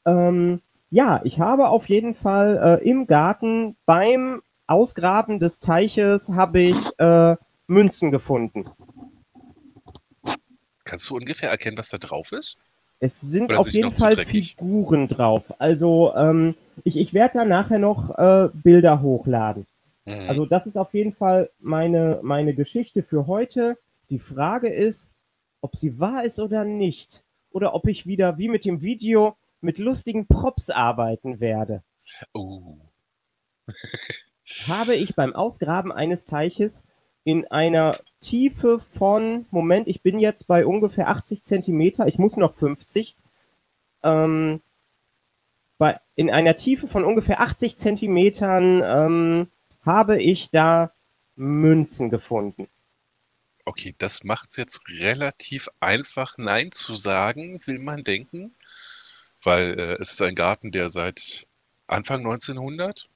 Ähm, 0.04 0.60
ja, 0.90 1.20
ich 1.24 1.38
habe 1.38 1.68
auf 1.68 1.88
jeden 1.88 2.14
Fall 2.14 2.80
äh, 2.82 2.88
im 2.88 3.06
Garten 3.06 3.76
beim 3.86 4.42
Ausgraben 4.68 5.40
des 5.40 5.60
Teiches 5.60 6.28
habe 6.30 6.60
ich 6.60 6.76
äh, 6.98 7.36
Münzen 7.66 8.10
gefunden. 8.10 8.66
Kannst 10.84 11.10
du 11.10 11.16
ungefähr 11.16 11.50
erkennen, 11.50 11.76
was 11.78 11.88
da 11.88 11.98
drauf 11.98 12.32
ist? 12.32 12.60
Es 13.00 13.20
sind 13.20 13.52
auf 13.54 13.68
jeden 13.68 13.94
Fall 13.94 14.16
Figuren 14.16 15.08
drauf. 15.08 15.54
Also 15.58 16.12
ähm, 16.16 16.54
ich, 16.84 16.96
ich 16.96 17.14
werde 17.14 17.38
da 17.38 17.44
nachher 17.44 17.78
noch 17.78 18.16
äh, 18.18 18.48
Bilder 18.52 19.02
hochladen. 19.02 19.66
Mhm. 20.04 20.28
Also 20.28 20.46
das 20.46 20.66
ist 20.66 20.76
auf 20.76 20.94
jeden 20.94 21.12
Fall 21.12 21.50
meine, 21.60 22.20
meine 22.22 22.54
Geschichte 22.54 23.02
für 23.02 23.26
heute. 23.26 23.78
Die 24.10 24.18
Frage 24.18 24.68
ist, 24.68 25.12
ob 25.60 25.76
sie 25.76 25.98
wahr 25.98 26.24
ist 26.24 26.38
oder 26.38 26.64
nicht. 26.64 27.22
Oder 27.50 27.74
ob 27.74 27.86
ich 27.86 28.06
wieder 28.06 28.38
wie 28.38 28.48
mit 28.48 28.64
dem 28.64 28.82
Video 28.82 29.36
mit 29.60 29.78
lustigen 29.78 30.26
Props 30.26 30.70
arbeiten 30.70 31.40
werde. 31.40 31.82
Oh. 32.32 32.76
habe 34.66 34.94
ich 34.94 35.14
beim 35.14 35.34
Ausgraben 35.34 35.92
eines 35.92 36.24
Teiches 36.24 36.84
in 37.24 37.46
einer 37.46 37.98
Tiefe 38.20 38.78
von, 38.78 39.46
Moment, 39.50 39.88
ich 39.88 40.02
bin 40.02 40.18
jetzt 40.18 40.46
bei 40.46 40.64
ungefähr 40.64 41.08
80 41.08 41.44
Zentimeter, 41.44 42.06
ich 42.06 42.18
muss 42.18 42.36
noch 42.36 42.54
50, 42.54 43.16
ähm, 44.02 44.60
bei, 45.76 46.00
in 46.16 46.30
einer 46.30 46.56
Tiefe 46.56 46.88
von 46.88 47.04
ungefähr 47.04 47.40
80 47.40 47.76
Zentimetern 47.76 48.82
ähm, 48.84 49.48
habe 49.84 50.20
ich 50.20 50.50
da 50.50 50.92
Münzen 51.36 52.10
gefunden. 52.10 52.68
Okay, 53.64 53.94
das 53.98 54.24
macht 54.24 54.50
es 54.50 54.56
jetzt 54.56 54.88
relativ 54.88 55.68
einfach, 55.80 56.38
Nein 56.38 56.72
zu 56.72 56.94
sagen, 56.94 57.60
will 57.66 57.78
man 57.78 58.02
denken, 58.02 58.54
weil 59.42 59.78
äh, 59.78 59.92
es 60.00 60.12
ist 60.12 60.22
ein 60.22 60.34
Garten, 60.34 60.72
der 60.72 60.90
seit 60.90 61.46
Anfang 61.86 62.20
1900 62.20 63.08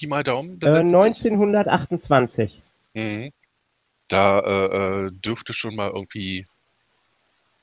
Pi 0.00 0.06
mal 0.06 0.22
Daumen 0.22 0.58
besetzt 0.58 0.94
äh, 0.94 0.98
1928. 0.98 2.56
Ist. 2.56 2.62
Mhm. 2.94 3.32
Da 4.08 4.40
äh, 4.40 5.06
äh, 5.06 5.10
dürfte 5.12 5.52
schon 5.52 5.76
mal 5.76 5.90
irgendwie. 5.90 6.46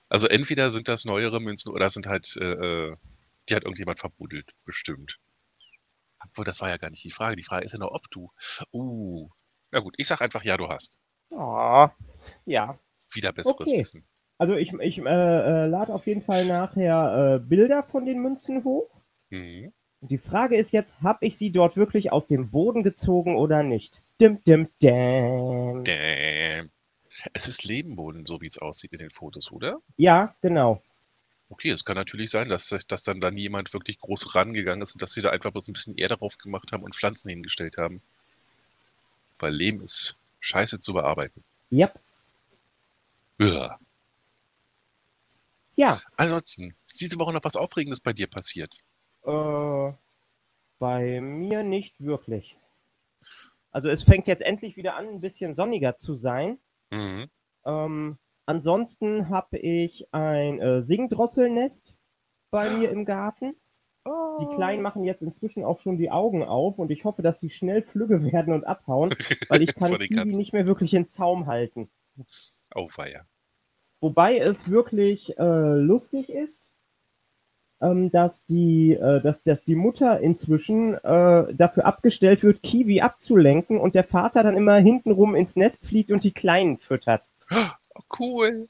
Also 0.09 0.27
entweder 0.27 0.69
sind 0.69 0.87
das 0.87 1.03
neuere 1.05 1.41
Münzen 1.41 1.73
oder 1.73 1.89
sind 1.89 2.07
halt, 2.07 2.37
äh, 2.39 2.45
äh, 2.45 2.95
die 3.49 3.55
hat 3.55 3.63
irgendjemand 3.63 3.99
verbuddelt, 3.99 4.53
bestimmt. 4.63 5.19
Obwohl, 6.23 6.45
das 6.45 6.61
war 6.61 6.69
ja 6.69 6.77
gar 6.77 6.89
nicht 6.89 7.03
die 7.03 7.11
Frage. 7.11 7.35
Die 7.35 7.43
Frage 7.43 7.65
ist 7.65 7.73
ja 7.73 7.79
nur, 7.79 7.91
ob 7.91 8.09
du. 8.11 8.31
Uh. 8.71 9.29
Na 9.71 9.79
gut, 9.79 9.95
ich 9.97 10.07
sag 10.07 10.21
einfach, 10.21 10.43
ja, 10.43 10.55
du 10.55 10.69
hast. 10.69 10.99
Oh, 11.31 11.87
ja. 12.45 12.75
Wieder 13.11 13.33
besseres 13.33 13.67
okay. 13.67 13.79
Wissen. 13.79 14.07
Also 14.37 14.55
ich, 14.55 14.71
ich 14.73 14.99
äh, 14.99 15.03
äh, 15.03 15.65
lade 15.65 15.93
auf 15.93 16.07
jeden 16.07 16.21
Fall 16.21 16.45
nachher 16.45 17.35
äh, 17.35 17.39
Bilder 17.39 17.83
von 17.83 18.05
den 18.05 18.21
Münzen 18.21 18.63
hoch. 18.63 18.89
Mhm. 19.29 19.73
Und 20.01 20.11
die 20.11 20.17
Frage 20.17 20.55
ist 20.55 20.71
jetzt, 20.71 21.01
habe 21.01 21.25
ich 21.25 21.37
sie 21.37 21.51
dort 21.51 21.75
wirklich 21.75 22.11
aus 22.11 22.27
dem 22.27 22.49
Boden 22.51 22.83
gezogen 22.83 23.35
oder 23.35 23.63
nicht? 23.63 24.01
Dim, 24.21 24.43
dim, 24.43 24.69
dim. 24.81 25.83
Damn. 25.83 26.69
Es 27.33 27.47
ist 27.47 27.63
Lebenboden, 27.65 28.25
so 28.25 28.41
wie 28.41 28.45
es 28.45 28.59
aussieht 28.59 28.93
in 28.93 28.99
den 28.99 29.09
Fotos, 29.09 29.51
oder? 29.51 29.81
Ja, 29.97 30.35
genau. 30.41 30.83
Okay, 31.49 31.69
es 31.69 31.85
kann 31.85 31.95
natürlich 31.95 32.29
sein, 32.29 32.49
dass, 32.49 32.75
dass 32.87 33.03
dann 33.03 33.21
da 33.21 33.29
jemand 33.29 33.73
wirklich 33.73 33.99
groß 33.99 34.35
rangegangen 34.35 34.81
ist 34.81 34.93
und 34.93 35.01
dass 35.01 35.13
sie 35.13 35.21
da 35.21 35.29
einfach 35.29 35.51
bloß 35.51 35.67
ein 35.67 35.73
bisschen 35.73 35.97
Erde 35.97 36.17
drauf 36.17 36.37
gemacht 36.37 36.71
haben 36.71 36.83
und 36.83 36.95
Pflanzen 36.95 37.29
hingestellt 37.29 37.77
haben. 37.77 38.01
Weil 39.39 39.53
Lehm 39.53 39.81
ist 39.81 40.17
scheiße 40.41 40.79
zu 40.79 40.93
bearbeiten. 40.93 41.43
Yep. 41.71 41.99
Ja. 43.39 43.79
Ja. 45.75 46.01
Ansonsten, 46.17 46.75
ist 46.87 47.01
diese 47.01 47.19
Woche 47.19 47.33
noch 47.33 47.43
was 47.43 47.55
Aufregendes 47.55 47.99
bei 47.99 48.13
dir 48.13 48.27
passiert? 48.27 48.79
Äh, 49.27 49.93
bei 50.79 51.21
mir 51.21 51.63
nicht 51.63 52.03
wirklich. 52.03 52.57
Also 53.71 53.89
es 53.89 54.03
fängt 54.03 54.27
jetzt 54.27 54.41
endlich 54.41 54.77
wieder 54.77 54.95
an, 54.95 55.07
ein 55.07 55.21
bisschen 55.21 55.53
sonniger 55.53 55.95
zu 55.95 56.15
sein. 56.15 56.57
Mhm. 56.91 57.29
Ähm, 57.65 58.17
ansonsten 58.45 59.29
habe 59.29 59.57
ich 59.57 60.07
ein 60.13 60.59
äh, 60.59 60.81
Singdrosselnest 60.81 61.93
bei 62.49 62.69
mir 62.69 62.89
im 62.89 63.05
Garten. 63.05 63.55
Oh. 64.05 64.39
Die 64.39 64.55
Kleinen 64.55 64.81
machen 64.81 65.03
jetzt 65.03 65.21
inzwischen 65.21 65.65
auch 65.65 65.79
schon 65.79 65.97
die 65.97 66.09
Augen 66.09 66.43
auf 66.43 66.79
und 66.79 66.91
ich 66.91 67.03
hoffe, 67.03 67.21
dass 67.21 67.39
sie 67.39 67.49
schnell 67.49 67.81
flügge 67.81 68.23
werden 68.31 68.53
und 68.53 68.63
abhauen, 68.63 69.13
weil 69.49 69.61
ich 69.61 69.75
kann 69.75 69.97
die 69.99 70.37
nicht 70.37 70.53
mehr 70.53 70.65
wirklich 70.65 70.93
in 70.93 71.07
Zaum 71.07 71.47
halten. 71.47 71.89
Oh, 72.73 72.87
feier. 72.87 73.25
Wobei 73.99 74.37
es 74.37 74.69
wirklich 74.69 75.37
äh, 75.37 75.73
lustig 75.73 76.29
ist, 76.29 76.66
ähm, 77.81 78.11
dass, 78.11 78.45
die, 78.45 78.93
äh, 78.93 79.21
dass, 79.21 79.43
dass 79.43 79.63
die 79.63 79.75
Mutter 79.75 80.19
inzwischen 80.19 80.95
äh, 80.95 81.53
dafür 81.53 81.85
abgestellt 81.85 82.43
wird, 82.43 82.63
Kiwi 82.63 83.01
abzulenken 83.01 83.79
und 83.79 83.95
der 83.95 84.03
Vater 84.03 84.43
dann 84.43 84.57
immer 84.57 84.77
hintenrum 84.77 85.35
ins 85.35 85.55
Nest 85.55 85.85
fliegt 85.85 86.11
und 86.11 86.23
die 86.23 86.31
Kleinen 86.31 86.77
füttert. 86.77 87.27
Oh, 87.51 88.01
cool. 88.19 88.67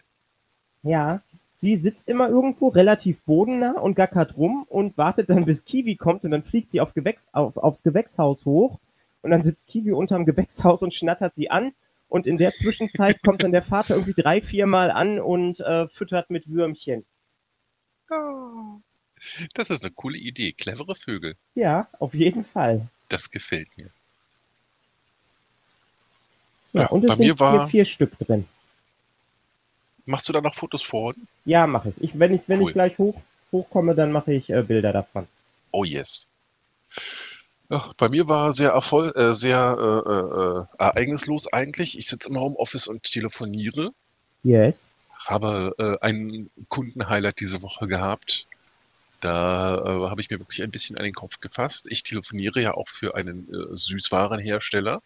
Ja, 0.84 1.22
sie 1.56 1.76
sitzt 1.76 2.10
immer 2.10 2.30
irgendwo 2.30 2.68
relativ 2.68 3.22
bodennah 3.22 3.80
und 3.80 3.96
gackert 3.96 4.38
rum 4.38 4.66
und 4.70 4.98
wartet 4.98 5.30
dann, 5.30 5.46
bis 5.46 5.66
Kiwi 5.66 5.96
kommt 5.96 6.24
und 6.26 6.32
dann 6.32 6.44
fliegt 6.44 6.72
sie 6.72 6.82
auf 6.82 6.94
Gewächs, 6.94 7.28
auf, 7.32 7.58
aufs 7.58 7.84
Gewächshaus 7.84 8.46
hoch 8.46 8.80
und 9.22 9.32
dann 9.32 9.42
sitzt 9.42 9.68
Kiwi 9.68 9.94
unterm 9.94 10.26
Gewächshaus 10.26 10.84
und 10.84 10.94
schnattert 10.94 11.34
sie 11.34 11.50
an 11.50 11.72
und 12.10 12.28
in 12.28 12.38
der 12.38 12.54
Zwischenzeit 12.54 13.22
kommt 13.24 13.44
dann 13.44 13.52
der 13.52 13.64
Vater 13.64 13.96
irgendwie 13.96 14.20
drei, 14.20 14.42
viermal 14.42 14.92
an 14.92 15.20
und 15.20 15.60
äh, 15.60 15.88
füttert 15.88 16.30
mit 16.30 16.50
Würmchen. 16.50 17.06
Oh. 18.10 18.82
Das 19.54 19.70
ist 19.70 19.84
eine 19.84 19.94
coole 19.94 20.18
Idee. 20.18 20.54
Clevere 20.54 20.96
Vögel. 20.96 21.36
Ja, 21.56 21.88
auf 22.00 22.14
jeden 22.14 22.46
Fall. 22.46 22.88
Das 23.10 23.30
gefällt 23.30 23.70
mir. 23.78 23.90
Ja, 26.74 26.82
ja 26.82 26.88
und 26.88 27.04
es 27.04 27.10
bei 27.10 27.16
sind 27.16 27.28
mir 27.28 27.40
war, 27.40 27.60
hier 27.60 27.68
vier 27.68 27.86
Stück 27.86 28.18
drin. 28.20 28.48
Machst 30.06 30.30
du 30.30 30.34
da 30.34 30.42
noch 30.42 30.54
Fotos 30.54 30.84
vor? 30.84 31.14
Ja, 31.46 31.68
mache 31.68 31.90
ich. 31.90 32.04
ich. 32.04 32.20
Wenn, 32.20 32.34
ich, 32.34 32.48
wenn 32.48 32.62
cool. 32.62 32.70
ich 32.70 32.74
gleich 32.74 32.98
hoch, 32.98 33.22
hochkomme, 33.52 33.94
dann 33.96 34.12
mache 34.12 34.34
ich 34.34 34.50
äh, 34.50 34.64
Bilder 34.64 34.94
davon. 34.94 35.28
Oh 35.72 35.84
yes. 35.84 36.30
Ach, 37.70 37.94
bei 37.96 38.08
mir 38.08 38.30
war 38.30 38.54
sehr 38.54 38.72
erfolg, 38.72 39.16
äh, 39.18 39.34
sehr 39.34 39.60
äh, 39.78 40.10
äh, 40.10 40.84
äh, 40.84 40.86
ereignislos 40.86 41.52
eigentlich. 41.52 41.98
Ich 41.98 42.08
sitze 42.08 42.30
im 42.30 42.40
Homeoffice 42.40 42.88
und 42.88 43.04
telefoniere. 43.04 43.92
Yes. 44.44 44.82
Habe 45.26 45.76
äh, 45.78 46.06
einen 46.06 46.50
Kundenhighlight 46.70 47.42
diese 47.42 47.62
Woche 47.62 47.88
gehabt. 47.88 48.47
Da 49.20 49.78
äh, 49.78 50.10
habe 50.10 50.22
ich 50.22 50.30
mir 50.30 50.40
wirklich 50.40 50.62
ein 50.62 50.72
bisschen 50.72 50.98
an 50.98 51.04
den 51.04 51.14
Kopf 51.14 51.40
gefasst. 51.40 51.88
Ich 51.90 52.04
telefoniere 52.04 52.62
ja 52.62 52.74
auch 52.74 52.88
für 52.88 53.16
einen 53.16 53.50
äh, 53.50 53.76
Süßwarenhersteller. 53.76 55.02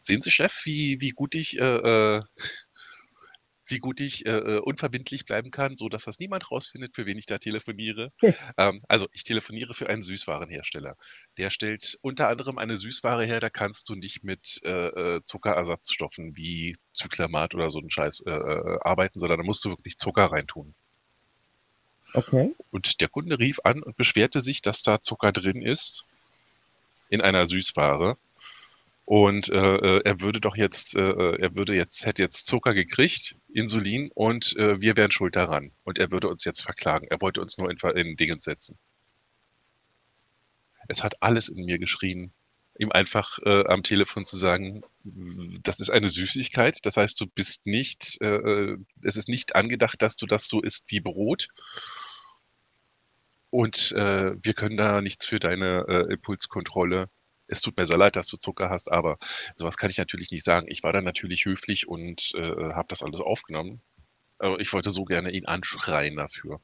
Sehen 0.00 0.20
Sie, 0.20 0.30
Chef, 0.30 0.64
wie, 0.64 1.00
wie 1.00 1.10
gut 1.10 1.34
ich, 1.34 1.58
äh, 1.58 1.64
äh 1.64 2.22
wie 3.70 3.78
gut 3.80 4.00
ich 4.00 4.24
äh, 4.24 4.30
äh, 4.30 4.58
unverbindlich 4.60 5.26
bleiben 5.26 5.50
kann, 5.50 5.76
so 5.76 5.90
dass 5.90 6.04
das 6.04 6.18
niemand 6.18 6.50
rausfindet, 6.50 6.94
für 6.94 7.04
wen 7.04 7.18
ich 7.18 7.26
da 7.26 7.36
telefoniere. 7.36 8.12
ähm, 8.56 8.78
also 8.88 9.06
ich 9.12 9.24
telefoniere 9.24 9.74
für 9.74 9.90
einen 9.90 10.00
Süßwarenhersteller. 10.00 10.96
Der 11.36 11.50
stellt 11.50 11.98
unter 12.00 12.28
anderem 12.28 12.56
eine 12.56 12.78
Süßware 12.78 13.26
her, 13.26 13.40
da 13.40 13.50
kannst 13.50 13.88
du 13.90 13.94
nicht 13.94 14.24
mit 14.24 14.62
Zuckerersatzstoffen 15.24 16.36
wie 16.36 16.76
Zyklamat 16.94 17.54
oder 17.54 17.68
so 17.68 17.78
einen 17.78 17.90
Scheiß 17.90 18.24
arbeiten, 18.26 19.18
sondern 19.18 19.38
da 19.38 19.44
musst 19.44 19.64
du 19.66 19.70
wirklich 19.70 19.98
Zucker 19.98 20.26
reintun. 20.26 20.74
Okay. 22.14 22.54
Und 22.70 23.00
der 23.00 23.08
Kunde 23.08 23.38
rief 23.38 23.60
an 23.64 23.82
und 23.82 23.96
beschwerte 23.96 24.40
sich, 24.40 24.62
dass 24.62 24.82
da 24.82 25.00
Zucker 25.00 25.32
drin 25.32 25.62
ist 25.62 26.04
in 27.08 27.20
einer 27.20 27.46
Süßware. 27.46 28.16
Und 29.04 29.48
äh, 29.48 29.76
äh 29.76 30.02
er 30.04 30.20
würde 30.20 30.40
doch 30.40 30.56
jetzt, 30.56 30.96
äh, 30.96 31.00
äh, 31.00 31.40
er 31.40 31.56
würde 31.56 31.74
jetzt, 31.74 32.04
hätte 32.04 32.22
jetzt 32.22 32.46
Zucker 32.46 32.74
gekriegt, 32.74 33.36
Insulin, 33.52 34.10
und 34.14 34.54
äh, 34.56 34.80
wir 34.80 34.96
wären 34.96 35.10
schuld 35.10 35.36
daran. 35.36 35.70
Und 35.84 35.98
er 35.98 36.12
würde 36.12 36.28
uns 36.28 36.44
jetzt 36.44 36.62
verklagen. 36.62 37.06
Er 37.08 37.20
wollte 37.20 37.40
uns 37.40 37.56
nur 37.56 37.70
in, 37.70 37.78
in 37.96 38.16
Dingens 38.16 38.44
setzen. 38.44 38.78
Es 40.88 41.02
hat 41.02 41.22
alles 41.22 41.48
in 41.48 41.64
mir 41.64 41.78
geschrien. 41.78 42.32
ihm 42.78 42.92
einfach 42.92 43.38
äh, 43.44 43.64
am 43.66 43.82
Telefon 43.82 44.24
zu 44.24 44.36
sagen, 44.36 44.82
das 45.62 45.80
ist 45.80 45.90
eine 45.90 46.08
Süßigkeit. 46.08 46.84
Das 46.84 46.96
heißt, 46.96 47.20
du 47.20 47.26
bist 47.26 47.66
nicht, 47.66 48.18
es 48.20 49.16
ist 49.16 49.28
nicht 49.28 49.56
angedacht, 49.56 50.00
dass 50.00 50.16
du 50.16 50.26
das 50.26 50.48
so 50.48 50.60
isst 50.60 50.84
wie 50.90 51.00
Brot. 51.00 51.48
Und 53.50 53.92
äh, 53.92 54.34
wir 54.42 54.54
können 54.54 54.76
da 54.76 55.00
nichts 55.00 55.26
für 55.26 55.38
deine 55.38 55.86
äh, 55.88 56.12
Impulskontrolle. 56.12 57.08
Es 57.46 57.62
tut 57.62 57.76
mir 57.78 57.86
sehr 57.86 57.96
leid, 57.96 58.16
dass 58.16 58.28
du 58.28 58.36
Zucker 58.36 58.68
hast, 58.68 58.92
aber 58.92 59.16
sowas 59.56 59.78
kann 59.78 59.90
ich 59.90 59.96
natürlich 59.96 60.30
nicht 60.30 60.44
sagen. 60.44 60.66
Ich 60.68 60.82
war 60.82 60.92
dann 60.92 61.04
natürlich 61.04 61.46
höflich 61.46 61.88
und 61.88 62.32
äh, 62.34 62.74
habe 62.74 62.88
das 62.88 63.02
alles 63.02 63.20
aufgenommen. 63.20 63.80
Aber 64.38 64.60
ich 64.60 64.72
wollte 64.72 64.90
so 64.90 65.04
gerne 65.04 65.30
ihn 65.30 65.46
anschreien 65.46 66.16
dafür. 66.16 66.60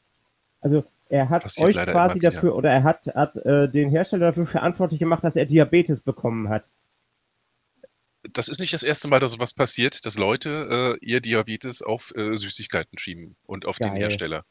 Also 0.60 0.84
er 1.08 1.28
hat 1.28 1.42
Passiert 1.42 1.76
euch 1.76 1.86
quasi 1.86 2.18
dafür 2.18 2.54
oder 2.54 2.70
er 2.70 2.82
hat, 2.82 3.06
hat 3.14 3.36
äh, 3.36 3.68
den 3.68 3.90
Hersteller 3.90 4.26
dafür 4.26 4.46
verantwortlich 4.46 5.00
gemacht, 5.00 5.24
dass 5.24 5.36
er 5.36 5.46
Diabetes 5.46 6.00
bekommen 6.00 6.48
hat. 6.48 6.68
Das 8.32 8.48
ist 8.48 8.58
nicht 8.58 8.72
das 8.72 8.82
erste 8.82 9.08
Mal, 9.08 9.20
dass 9.20 9.32
sowas 9.32 9.52
passiert, 9.52 10.06
dass 10.06 10.16
Leute 10.16 10.96
äh, 11.02 11.04
ihr 11.04 11.20
Diabetes 11.20 11.82
auf 11.82 12.14
äh, 12.16 12.36
Süßigkeiten 12.36 12.98
schieben 12.98 13.36
und 13.44 13.66
auf 13.66 13.78
den 13.78 13.90
Geil. 13.90 13.98
Hersteller. 13.98 14.44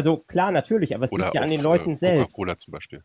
Also 0.00 0.16
klar, 0.16 0.50
natürlich, 0.50 0.94
aber 0.94 1.04
es 1.04 1.10
Oder 1.10 1.26
liegt 1.26 1.34
ja 1.34 1.42
an 1.42 1.50
den 1.50 1.62
Leuten 1.62 1.92
äh, 1.92 1.96
selbst. 1.96 2.22
Coca-Cola 2.22 2.56
zum 2.56 2.72
Beispiel. 2.72 3.04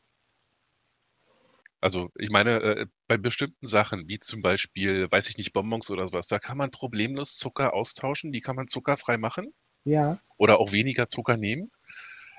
Also 1.82 2.10
ich 2.18 2.30
meine, 2.30 2.62
äh, 2.62 2.86
bei 3.10 3.18
bestimmten 3.18 3.68
Sachen, 3.68 4.08
wie 4.08 4.18
zum 4.18 4.42
Beispiel, 4.42 5.12
weiß 5.12 5.28
ich 5.30 5.38
nicht, 5.38 5.52
Bonbons 5.52 5.92
oder 5.92 6.08
sowas, 6.08 6.28
da 6.28 6.40
kann 6.40 6.58
man 6.58 6.72
problemlos 6.72 7.36
Zucker 7.36 7.74
austauschen, 7.74 8.32
die 8.32 8.40
kann 8.40 8.56
man 8.56 8.68
zuckerfrei 8.68 9.18
machen 9.18 9.54
Ja, 9.84 10.18
oder 10.38 10.62
auch 10.62 10.72
weniger 10.72 11.10
Zucker 11.10 11.36
nehmen. 11.36 11.70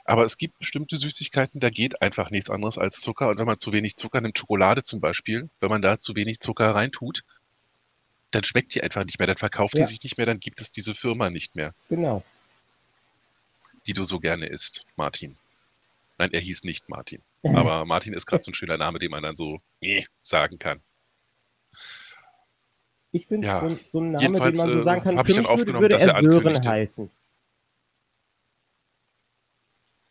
Aber 0.06 0.24
es 0.24 0.38
gibt 0.38 0.58
bestimmte 0.58 0.96
Süßigkeiten, 0.96 1.60
da 1.60 1.68
geht 1.68 2.00
einfach 2.00 2.30
nichts 2.30 2.48
anderes 2.48 2.78
als 2.78 3.02
Zucker. 3.02 3.28
Und 3.28 3.38
wenn 3.38 3.46
man 3.46 3.58
zu 3.58 3.74
wenig 3.74 3.96
Zucker 3.96 4.22
nimmt, 4.22 4.38
Schokolade 4.38 4.82
zum 4.84 5.02
Beispiel, 5.02 5.50
wenn 5.60 5.68
man 5.68 5.82
da 5.82 5.98
zu 5.98 6.14
wenig 6.14 6.40
Zucker 6.40 6.74
reintut, 6.74 7.24
dann 8.30 8.42
schmeckt 8.42 8.74
die 8.74 8.82
einfach 8.82 9.04
nicht 9.04 9.18
mehr, 9.18 9.26
dann 9.26 9.36
verkauft 9.36 9.74
die 9.74 9.78
Ja. 9.80 9.84
sich 9.84 10.02
nicht 10.02 10.16
mehr, 10.16 10.26
dann 10.26 10.40
gibt 10.40 10.62
es 10.62 10.70
diese 10.70 10.94
Firma 10.94 11.28
nicht 11.28 11.56
mehr, 11.56 11.74
genau. 11.90 12.24
Die 13.86 13.92
du 13.92 14.04
so 14.04 14.18
gerne 14.20 14.46
isst, 14.46 14.84
Martin. 14.96 15.36
Nein, 16.18 16.32
er 16.32 16.40
hieß 16.40 16.64
nicht 16.64 16.88
Martin. 16.88 17.22
Aber 17.42 17.84
Martin 17.84 18.12
ist 18.14 18.26
gerade 18.26 18.42
so 18.42 18.50
ein 18.50 18.54
schöner 18.54 18.76
Name, 18.78 18.98
den 18.98 19.10
man 19.10 19.22
dann 19.22 19.36
so 19.36 19.58
äh, 19.80 20.04
sagen 20.20 20.58
kann. 20.58 20.80
Ich 23.12 23.26
finde, 23.26 23.46
Ja, 23.46 23.60
so, 23.60 23.66
ein- 23.68 23.76
so 23.92 24.00
Name, 24.00 24.40
den 24.40 24.40
man 24.40 24.54
so 24.54 24.80
äh, 24.80 24.82
sagen 24.82 25.02
kann, 25.02 25.16
hab 25.16 25.28
ich 25.28 25.34
dann 25.34 25.44
würde, 25.44 25.54
aufgenommen, 25.54 25.82
würde 25.82 25.94
dass 25.94 26.04
er 26.04 26.14
er 26.14 26.22
Sören 26.22 26.66
heißen. 26.66 27.10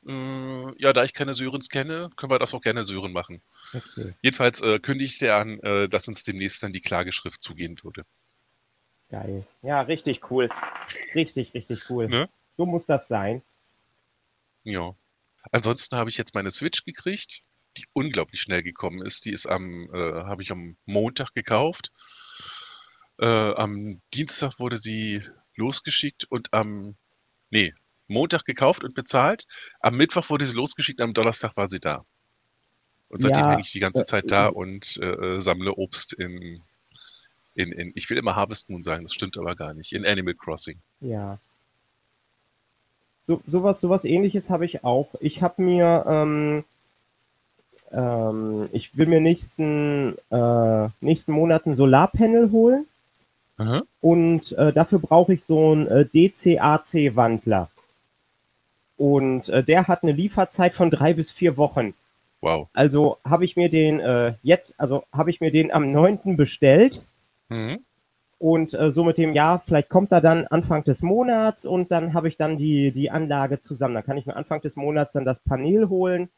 Mm, 0.03 0.73
Ja, 0.77 0.93
da 0.93 1.03
ich 1.03 1.13
keine 1.13 1.33
Sörens 1.33 1.69
kenne, 1.69 2.09
können 2.15 2.31
wir 2.31 2.39
das 2.39 2.53
auch 2.53 2.61
gerne 2.61 2.83
Sören 2.83 3.11
machen. 3.11 3.41
Okay, 3.73 4.13
Jedenfalls 4.21 4.61
äh, 4.61 4.79
kündigte 4.79 5.27
er 5.27 5.37
an, 5.37 5.59
äh, 5.61 5.89
dass 5.89 6.07
uns 6.07 6.23
demnächst 6.23 6.61
dann 6.63 6.71
die 6.73 6.81
Klageschrift 6.81 7.41
zugehen 7.41 7.75
würde. 7.83 8.05
geil. 9.09 9.45
Ja, 9.61 9.81
richtig 9.81 10.29
cool. 10.31 10.49
Richtig, 11.15 11.53
richtig 11.53 11.89
cool. 11.89 12.07
Ne? 12.09 12.29
So 12.51 12.65
muss 12.65 12.85
das 12.85 13.07
sein. 13.07 13.41
Ja. 14.65 14.95
Ansonsten 15.51 15.95
habe 15.95 16.09
ich 16.09 16.17
jetzt 16.17 16.35
meine 16.35 16.51
Switch 16.51 16.83
gekriegt, 16.83 17.41
die 17.77 17.85
unglaublich 17.93 18.41
schnell 18.41 18.63
gekommen 18.63 19.01
ist. 19.03 19.25
Die 19.25 19.31
ist 19.31 19.45
am, 19.45 19.89
äh, 19.93 20.23
habe 20.23 20.41
ich 20.43 20.51
am 20.51 20.77
Montag 20.85 21.33
gekauft. 21.33 21.91
Äh, 23.19 23.53
am 23.53 24.01
Dienstag 24.13 24.59
wurde 24.59 24.77
sie 24.77 25.21
losgeschickt 25.55 26.25
und 26.25 26.53
am, 26.53 26.95
nee, 27.49 27.73
Montag 28.07 28.45
gekauft 28.45 28.83
und 28.83 28.93
bezahlt. 28.93 29.45
Am 29.79 29.95
Mittwoch 29.95 30.29
wurde 30.29 30.45
sie 30.45 30.55
losgeschickt, 30.55 31.01
am 31.01 31.13
Donnerstag 31.13 31.55
war 31.57 31.67
sie 31.67 31.79
da. 31.79 32.05
Und 33.07 33.21
seitdem 33.21 33.43
Ja, 33.43 33.49
hänge 33.49 33.61
ich 33.61 33.71
die 33.71 33.79
ganze 33.79 34.01
äh, 34.01 34.05
Zeit 34.05 34.31
da 34.31 34.47
und 34.47 34.97
äh, 35.01 35.35
äh, 35.35 35.39
sammle 35.39 35.73
Obst 35.73 36.13
in, 36.13 36.61
in, 37.53 37.71
in, 37.71 37.91
ich 37.95 38.09
will 38.09 38.17
immer 38.17 38.35
Harvest 38.35 38.69
Moon 38.69 38.83
sagen, 38.83 39.03
das 39.05 39.13
stimmt 39.13 39.37
aber 39.37 39.55
gar 39.55 39.73
nicht, 39.73 39.93
in 39.93 40.05
Animal 40.05 40.35
Crossing. 40.35 40.81
Ja. 40.99 41.39
So, 43.27 43.41
sowas, 43.45 43.79
sowas 43.79 44.05
ähnliches 44.05 44.49
habe 44.49 44.65
ich 44.65 44.83
auch. 44.83 45.09
Ich 45.19 45.41
habe 45.41 45.61
mir, 45.61 46.05
ähm, 46.07 46.63
ähm, 47.91 48.69
ich 48.71 48.97
will 48.97 49.07
mir 49.07 49.19
nächsten, 49.19 50.15
äh, 50.29 50.87
nächsten 51.01 51.31
Monat 51.31 51.65
ein 51.65 51.75
Solarpanel 51.75 52.51
holen 52.51 52.85
Aha. 53.57 53.83
und 54.01 54.51
äh, 54.53 54.71
dafür 54.73 54.99
brauche 54.99 55.33
ich 55.33 55.43
so 55.43 55.71
einen 55.71 55.87
äh, 55.87 56.05
DC-AC-Wandler. 56.05 57.69
Und 58.97 59.49
äh, 59.49 59.63
der 59.63 59.87
hat 59.87 60.03
eine 60.03 60.11
Lieferzeit 60.11 60.73
von 60.73 60.91
drei 60.91 61.13
bis 61.13 61.31
vier 61.31 61.57
Wochen. 61.57 61.93
Wow. 62.41 62.67
Also 62.73 63.17
habe 63.25 63.43
ich 63.43 63.55
mir 63.55 63.69
den 63.69 63.99
äh, 63.99 64.33
jetzt, 64.43 64.79
also 64.79 65.03
habe 65.11 65.31
ich 65.31 65.41
mir 65.41 65.51
den 65.51 65.71
am 65.71 65.91
9. 65.91 66.37
bestellt 66.37 67.01
Mhm. 67.49 67.79
Und 68.37 68.73
äh, 68.73 68.91
so 68.91 69.03
mit 69.03 69.17
dem 69.17 69.33
Jahr, 69.33 69.59
vielleicht 69.59 69.89
kommt 69.89 70.11
er 70.11 70.21
dann 70.21 70.45
Anfang 70.47 70.83
des 70.83 71.01
Monats 71.01 71.65
und 71.65 71.91
dann 71.91 72.13
habe 72.13 72.27
ich 72.27 72.37
dann 72.37 72.57
die, 72.57 72.91
die 72.91 73.09
Anlage 73.09 73.59
zusammen. 73.59 73.95
Dann 73.95 74.03
kann 74.03 74.17
ich 74.17 74.25
mir 74.25 74.35
Anfang 74.35 74.61
des 74.61 74.75
Monats 74.75 75.13
dann 75.13 75.25
das 75.25 75.39
Panel 75.39 75.89
holen. 75.89 76.29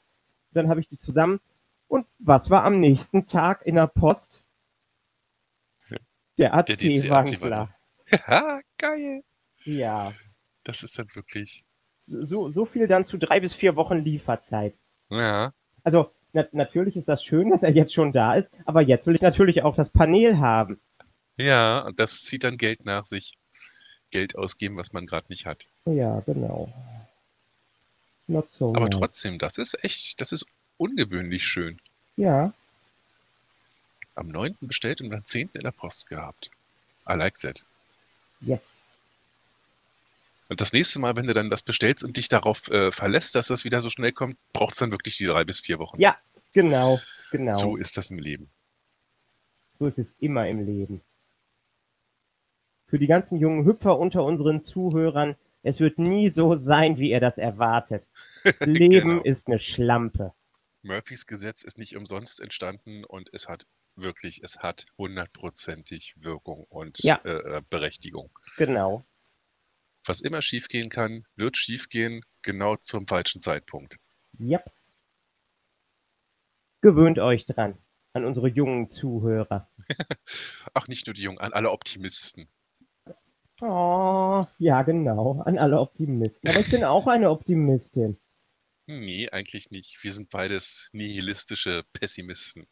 Dann 0.51 0.69
habe 0.69 0.79
ich 0.79 0.87
die 0.87 0.97
zusammen. 0.97 1.39
Und 1.87 2.05
was 2.19 2.49
war 2.49 2.63
am 2.63 2.79
nächsten 2.79 3.25
Tag 3.25 3.65
in 3.65 3.75
der 3.75 3.87
Post? 3.87 4.43
Der 6.37 6.53
AC-Wandler. 6.53 7.69
Haha, 8.11 8.61
geil. 8.77 9.23
Ja. 9.63 10.13
Das 10.63 10.83
ist 10.83 10.99
dann 10.99 11.07
wirklich. 11.13 11.59
So, 11.97 12.51
so 12.51 12.65
viel 12.65 12.87
dann 12.87 13.05
zu 13.05 13.17
drei 13.17 13.39
bis 13.39 13.53
vier 13.53 13.75
Wochen 13.75 13.97
Lieferzeit. 13.97 14.77
Ja. 15.09 15.53
Also 15.83 16.11
na, 16.33 16.45
natürlich 16.51 16.95
ist 16.95 17.07
das 17.07 17.23
schön, 17.23 17.49
dass 17.49 17.63
er 17.63 17.71
jetzt 17.71 17.93
schon 17.93 18.11
da 18.11 18.35
ist, 18.35 18.53
aber 18.65 18.81
jetzt 18.81 19.07
will 19.07 19.15
ich 19.15 19.21
natürlich 19.21 19.63
auch 19.63 19.75
das 19.75 19.89
Panel 19.89 20.37
haben. 20.37 20.79
Ja, 21.37 21.79
und 21.81 21.99
das 21.99 22.23
zieht 22.23 22.43
dann 22.43 22.57
Geld 22.57 22.85
nach 22.85 23.05
sich. 23.05 23.33
Geld 24.09 24.37
ausgeben, 24.37 24.77
was 24.77 24.93
man 24.93 25.05
gerade 25.05 25.25
nicht 25.27 25.45
hat. 25.45 25.67
Ja, 25.85 26.21
genau. 26.21 26.71
Not 28.27 28.51
so 28.53 28.69
Aber 28.73 28.85
nice. 28.89 28.97
trotzdem, 28.97 29.37
das 29.37 29.57
ist 29.57 29.83
echt, 29.83 30.21
das 30.21 30.31
ist 30.31 30.45
ungewöhnlich 30.77 31.45
schön. 31.45 31.79
Ja, 32.15 32.53
Am 34.15 34.29
9. 34.29 34.55
bestellt 34.61 35.01
und 35.01 35.13
am 35.13 35.23
10. 35.25 35.49
in 35.53 35.61
der 35.61 35.71
Post 35.71 36.07
gehabt. 36.07 36.49
I 37.07 37.13
like 37.13 37.35
that. 37.39 37.65
yes. 38.41 38.77
Und 40.49 40.61
das 40.61 40.71
nächste 40.73 40.99
Mal, 40.99 41.15
wenn 41.17 41.25
du 41.25 41.33
dann 41.33 41.49
das 41.49 41.61
bestellst 41.61 42.03
und 42.05 42.15
dich 42.17 42.29
darauf 42.29 42.69
äh, 42.71 42.89
verlässt, 42.91 43.35
dass 43.35 43.47
das 43.47 43.65
wieder 43.65 43.79
so 43.79 43.89
schnell 43.89 44.13
kommt, 44.13 44.37
braucht 44.53 44.71
es 44.71 44.79
dann 44.79 44.91
wirklich 44.91 45.17
die 45.17 45.25
drei 45.25 45.43
bis 45.43 45.59
vier 45.59 45.77
Wochen. 45.77 45.99
Ja, 45.99 46.17
genau, 46.53 46.99
genau. 47.31 47.53
So 47.53 47.59
So. 47.71 47.77
ist 47.77 47.97
das 47.97 48.09
im 48.09 48.17
Leben. 48.19 48.49
ist 49.79 49.99
es 49.99 50.15
immer 50.21 50.47
im 50.47 50.65
Leben. 50.65 51.01
Für 52.87 52.99
die 52.99 53.07
ganzen 53.07 53.37
jungen 53.37 53.65
Hüpfer 53.65 53.99
unter 53.99 54.23
unseren 54.23 54.61
Zuhörern, 54.61 55.35
es 55.61 55.79
wird 55.79 55.99
nie 55.99 56.29
so 56.29 56.55
sein, 56.55 56.97
wie 56.97 57.11
ihr 57.11 57.19
das 57.19 57.37
erwartet. 57.37 58.07
Das 58.43 58.59
Leben 58.61 58.89
Genau. 59.09 59.21
ist 59.23 59.47
eine 59.47 59.59
Schlampe. 59.59 60.33
Murphys 60.83 61.25
Gesetz 61.25 61.63
ist 61.63 61.77
nicht 61.77 61.97
umsonst 61.97 62.39
entstanden 62.39 63.03
und 63.03 63.29
es 63.33 63.49
hat 63.49 63.67
wirklich, 63.95 64.41
es 64.43 64.59
hat 64.59 64.85
hundertprozentig 64.97 66.13
Wirkung 66.17 66.63
und 66.69 66.99
Ja. 67.03 67.19
äh, 67.25 67.61
Berechtigung. 67.69 68.29
Genau. 68.57 69.03
Was 70.05 70.21
immer 70.21 70.41
schiefgehen 70.41 70.89
kann, 70.89 71.25
wird 71.35 71.57
schiefgehen, 71.57 72.23
genau 72.41 72.77
zum 72.77 73.05
falschen 73.07 73.41
Zeitpunkt. 73.41 73.97
Yep. 74.39 74.63
Gewöhnt 76.81 77.19
euch 77.19 77.45
dran, 77.45 77.77
an 78.13 78.23
unsere 78.23 78.47
jungen 78.47 78.87
Zuhörer. 78.87 79.69
Ach, 80.73 80.87
nicht 80.87 81.07
nur 81.07 81.13
die 81.15 81.23
Jungen, 81.23 81.39
an 81.39 81.51
alle 81.51 81.71
Optimisten. 81.71 82.47
Oh, 83.61 84.45
ja, 84.59 84.83
genau, 84.83 85.41
an 85.41 85.57
alle 85.57 85.79
Optimisten. 85.79 86.49
Aber 86.49 86.59
ich 86.59 86.69
bin 86.69 86.83
auch 86.83 87.07
eine 87.07 87.31
Optimistin. 87.31 88.19
Nee, 88.85 89.29
eigentlich 89.29 89.71
nicht. 89.71 90.03
Wir 90.03 90.11
sind 90.11 90.29
beides 90.29 90.89
nihilistische 90.93 91.83
Pessimisten. 91.93 92.67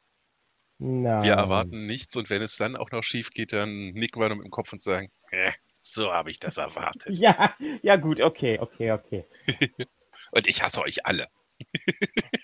Nein. 0.77 1.23
Wir 1.23 1.33
erwarten 1.33 1.85
nichts 1.85 2.15
und 2.15 2.29
wenn 2.29 2.41
es 2.41 2.57
dann 2.57 2.75
auch 2.75 2.91
noch 2.91 3.01
schief 3.01 3.31
geht, 3.31 3.53
dann 3.53 3.91
nicken 3.91 4.21
wir 4.21 4.27
nur 4.27 4.37
mit 4.37 4.45
dem 4.45 4.51
Kopf 4.51 4.73
und 4.73 4.81
sagen, 4.81 5.11
äh, 5.31 5.51
so 5.81 6.11
habe 6.11 6.31
ich 6.31 6.39
das 6.39 6.57
erwartet. 6.57 7.17
Ja, 7.17 7.55
ja, 7.81 7.95
gut, 7.95 8.21
okay, 8.21 8.59
okay, 8.59 8.91
okay. 8.91 9.25
Und 10.31 10.47
ich 10.47 10.63
hasse 10.63 10.81
euch 10.81 11.05
alle. 11.05 11.27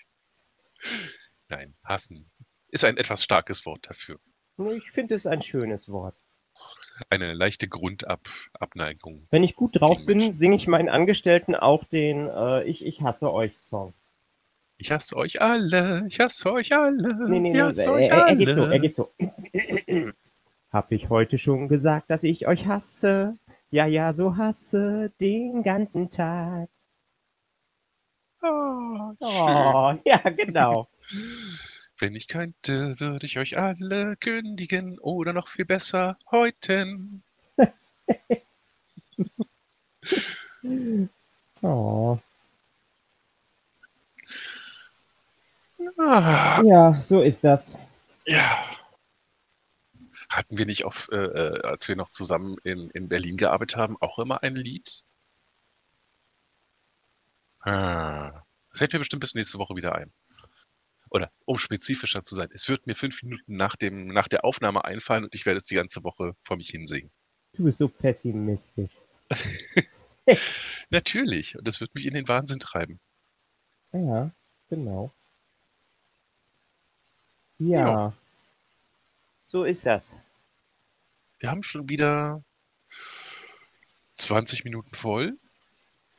Nein, 1.48 1.74
hassen 1.84 2.30
ist 2.68 2.84
ein 2.84 2.96
etwas 2.96 3.22
starkes 3.22 3.66
Wort 3.66 3.90
dafür. 3.90 4.18
Ich 4.72 4.90
finde 4.90 5.14
es 5.14 5.26
ein 5.26 5.42
schönes 5.42 5.88
Wort. 5.88 6.16
Eine 7.10 7.34
leichte 7.34 7.68
Grundabneigung. 7.68 9.26
Wenn 9.30 9.44
ich 9.44 9.56
gut 9.56 9.80
drauf 9.80 10.04
bin, 10.04 10.32
singe 10.32 10.56
ich 10.56 10.66
meinen 10.66 10.88
Angestellten 10.88 11.54
auch 11.54 11.84
den 11.84 12.28
äh, 12.28 12.64
ich, 12.64 12.84
ich 12.84 13.02
hasse 13.02 13.32
euch 13.32 13.56
Song. 13.58 13.92
Ich 14.78 14.90
hasse 14.90 15.16
euch 15.16 15.40
alle, 15.40 16.04
ich 16.08 16.18
hasse 16.18 16.52
euch 16.52 16.74
alle. 16.74 17.28
Nee, 17.28 17.38
nee, 17.38 17.50
nee, 17.52 17.58
er, 17.58 17.72
er, 17.76 18.26
er 18.28 18.36
geht 18.36 18.54
so, 18.54 18.62
er 18.62 18.78
geht 18.80 18.94
so. 18.94 19.10
Hab 20.72 20.90
ich 20.90 21.08
heute 21.08 21.38
schon 21.38 21.68
gesagt, 21.68 22.10
dass 22.10 22.24
ich 22.24 22.48
euch 22.48 22.66
hasse? 22.66 23.36
Ja, 23.70 23.86
ja, 23.86 24.12
so 24.12 24.36
hasse 24.36 25.12
den 25.20 25.62
ganzen 25.62 26.10
Tag. 26.10 26.68
Oh, 28.42 29.12
schön. 29.20 29.28
Oh, 29.28 29.94
ja, 30.04 30.18
genau. 30.30 30.88
Wenn 32.02 32.16
ich 32.16 32.28
könnte, 32.28 33.00
würde 33.00 33.24
ich 33.24 33.38
euch 33.38 33.56
alle 33.58 34.16
kündigen 34.16 34.98
oder 34.98 35.32
noch 35.32 35.46
viel 35.46 35.64
besser 35.64 36.18
häuten. 36.30 37.22
Oh. 41.62 42.18
Ah, 45.98 46.62
Ja, 46.64 47.00
so 47.02 47.20
ist 47.20 47.44
das. 47.44 47.78
ja. 48.26 48.72
Hatten 50.28 50.58
wir 50.58 50.66
nicht 50.66 50.84
auf, 50.84 51.08
äh, 51.12 51.16
äh, 51.16 51.62
als 51.62 51.86
wir 51.86 51.94
noch 51.94 52.10
zusammen 52.10 52.56
in, 52.64 52.90
in 52.90 53.08
Berlin 53.08 53.36
gearbeitet 53.36 53.76
haben, 53.76 53.96
auch 54.00 54.18
immer 54.18 54.42
ein 54.42 54.56
Lied? 54.56 55.04
Ah, 57.64 58.42
das 58.70 58.78
fällt 58.78 58.92
mir 58.92 58.98
bestimmt 59.00 59.20
bis 59.20 59.34
nächste 59.34 59.58
Woche 59.58 59.74
wieder 59.76 59.94
ein. 59.96 60.12
Oder 61.12 61.30
um 61.44 61.58
spezifischer 61.58 62.24
zu 62.24 62.34
sein, 62.34 62.48
es 62.54 62.70
wird 62.70 62.86
mir 62.86 62.94
fünf 62.94 63.22
Minuten 63.22 63.54
nach, 63.54 63.76
dem, 63.76 64.06
nach 64.06 64.28
der 64.28 64.46
Aufnahme 64.46 64.84
einfallen 64.84 65.24
und 65.24 65.34
ich 65.34 65.44
werde 65.44 65.58
es 65.58 65.66
die 65.66 65.74
ganze 65.74 66.02
Woche 66.04 66.34
vor 66.40 66.56
mich 66.56 66.70
hinsingen. 66.70 67.10
Du 67.52 67.64
bist 67.64 67.78
so 67.78 67.88
pessimistisch. 67.88 68.92
Natürlich, 70.90 71.58
und 71.58 71.66
das 71.68 71.82
wird 71.82 71.94
mich 71.94 72.06
in 72.06 72.14
den 72.14 72.28
Wahnsinn 72.28 72.60
treiben. 72.60 72.98
Ja, 73.92 74.30
genau. 74.70 75.12
Ja. 77.58 77.80
Ja. 77.80 78.12
So 79.44 79.64
ist 79.64 79.84
das. 79.84 80.16
Wir 81.40 81.50
haben 81.50 81.62
schon 81.62 81.90
wieder 81.90 82.42
20 84.14 84.64
Minuten 84.64 84.94
voll. 84.94 85.38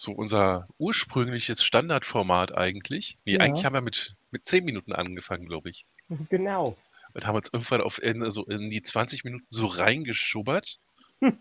So 0.03 0.11
unser 0.11 0.67
ursprüngliches 0.77 1.63
Standardformat 1.63 2.55
eigentlich. 2.57 3.17
Nee, 3.25 3.33
Ja. 3.35 3.39
eigentlich 3.39 3.65
haben 3.65 3.73
wir 3.73 3.81
mit, 3.81 4.15
mit 4.31 4.45
10 4.45 4.65
Minuten 4.65 4.93
angefangen, 4.93 5.45
glaube 5.47 5.69
ich. 5.69 5.85
Genau. 6.29 6.77
Und 7.13 7.27
haben 7.27 7.35
uns 7.35 7.49
irgendwann 7.53 7.81
auf 7.81 8.01
in, 8.01 8.29
so 8.31 8.43
in 8.45 8.69
die 8.69 8.81
20 8.81 9.23
Minuten 9.23 9.45
so 9.49 9.65
reingeschubbert. 9.67 10.79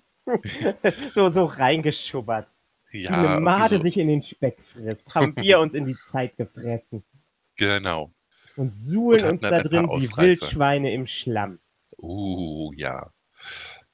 So, 1.15 1.29
so 1.31 1.47
reingeschubbert. 1.47 2.47
Wie 2.91 3.03
Ja, 3.03 3.11
eine 3.11 3.27
irgendwie 3.29 3.45
Made 3.45 3.77
so, 3.79 3.83
sich 3.83 3.97
in 3.97 4.07
den 4.09 4.23
Speck 4.23 4.61
frisst, 4.61 5.15
haben 5.17 5.35
wir 5.37 5.59
uns 5.59 5.75
in 5.75 5.85
die 5.85 5.97
Zeit 5.97 6.37
gefressen 6.37 7.03
genau. 7.57 8.13
und 8.57 8.73
suhlen 8.73 9.25
Und 9.25 9.31
uns 9.33 9.43
da 9.43 9.61
drin 9.63 9.89
wie. 9.89 10.17
Wildschweine 10.17 10.93
im 10.93 11.07
Schlamm. 11.09 11.59
Uh, 11.99 12.73
ja. 12.77 13.11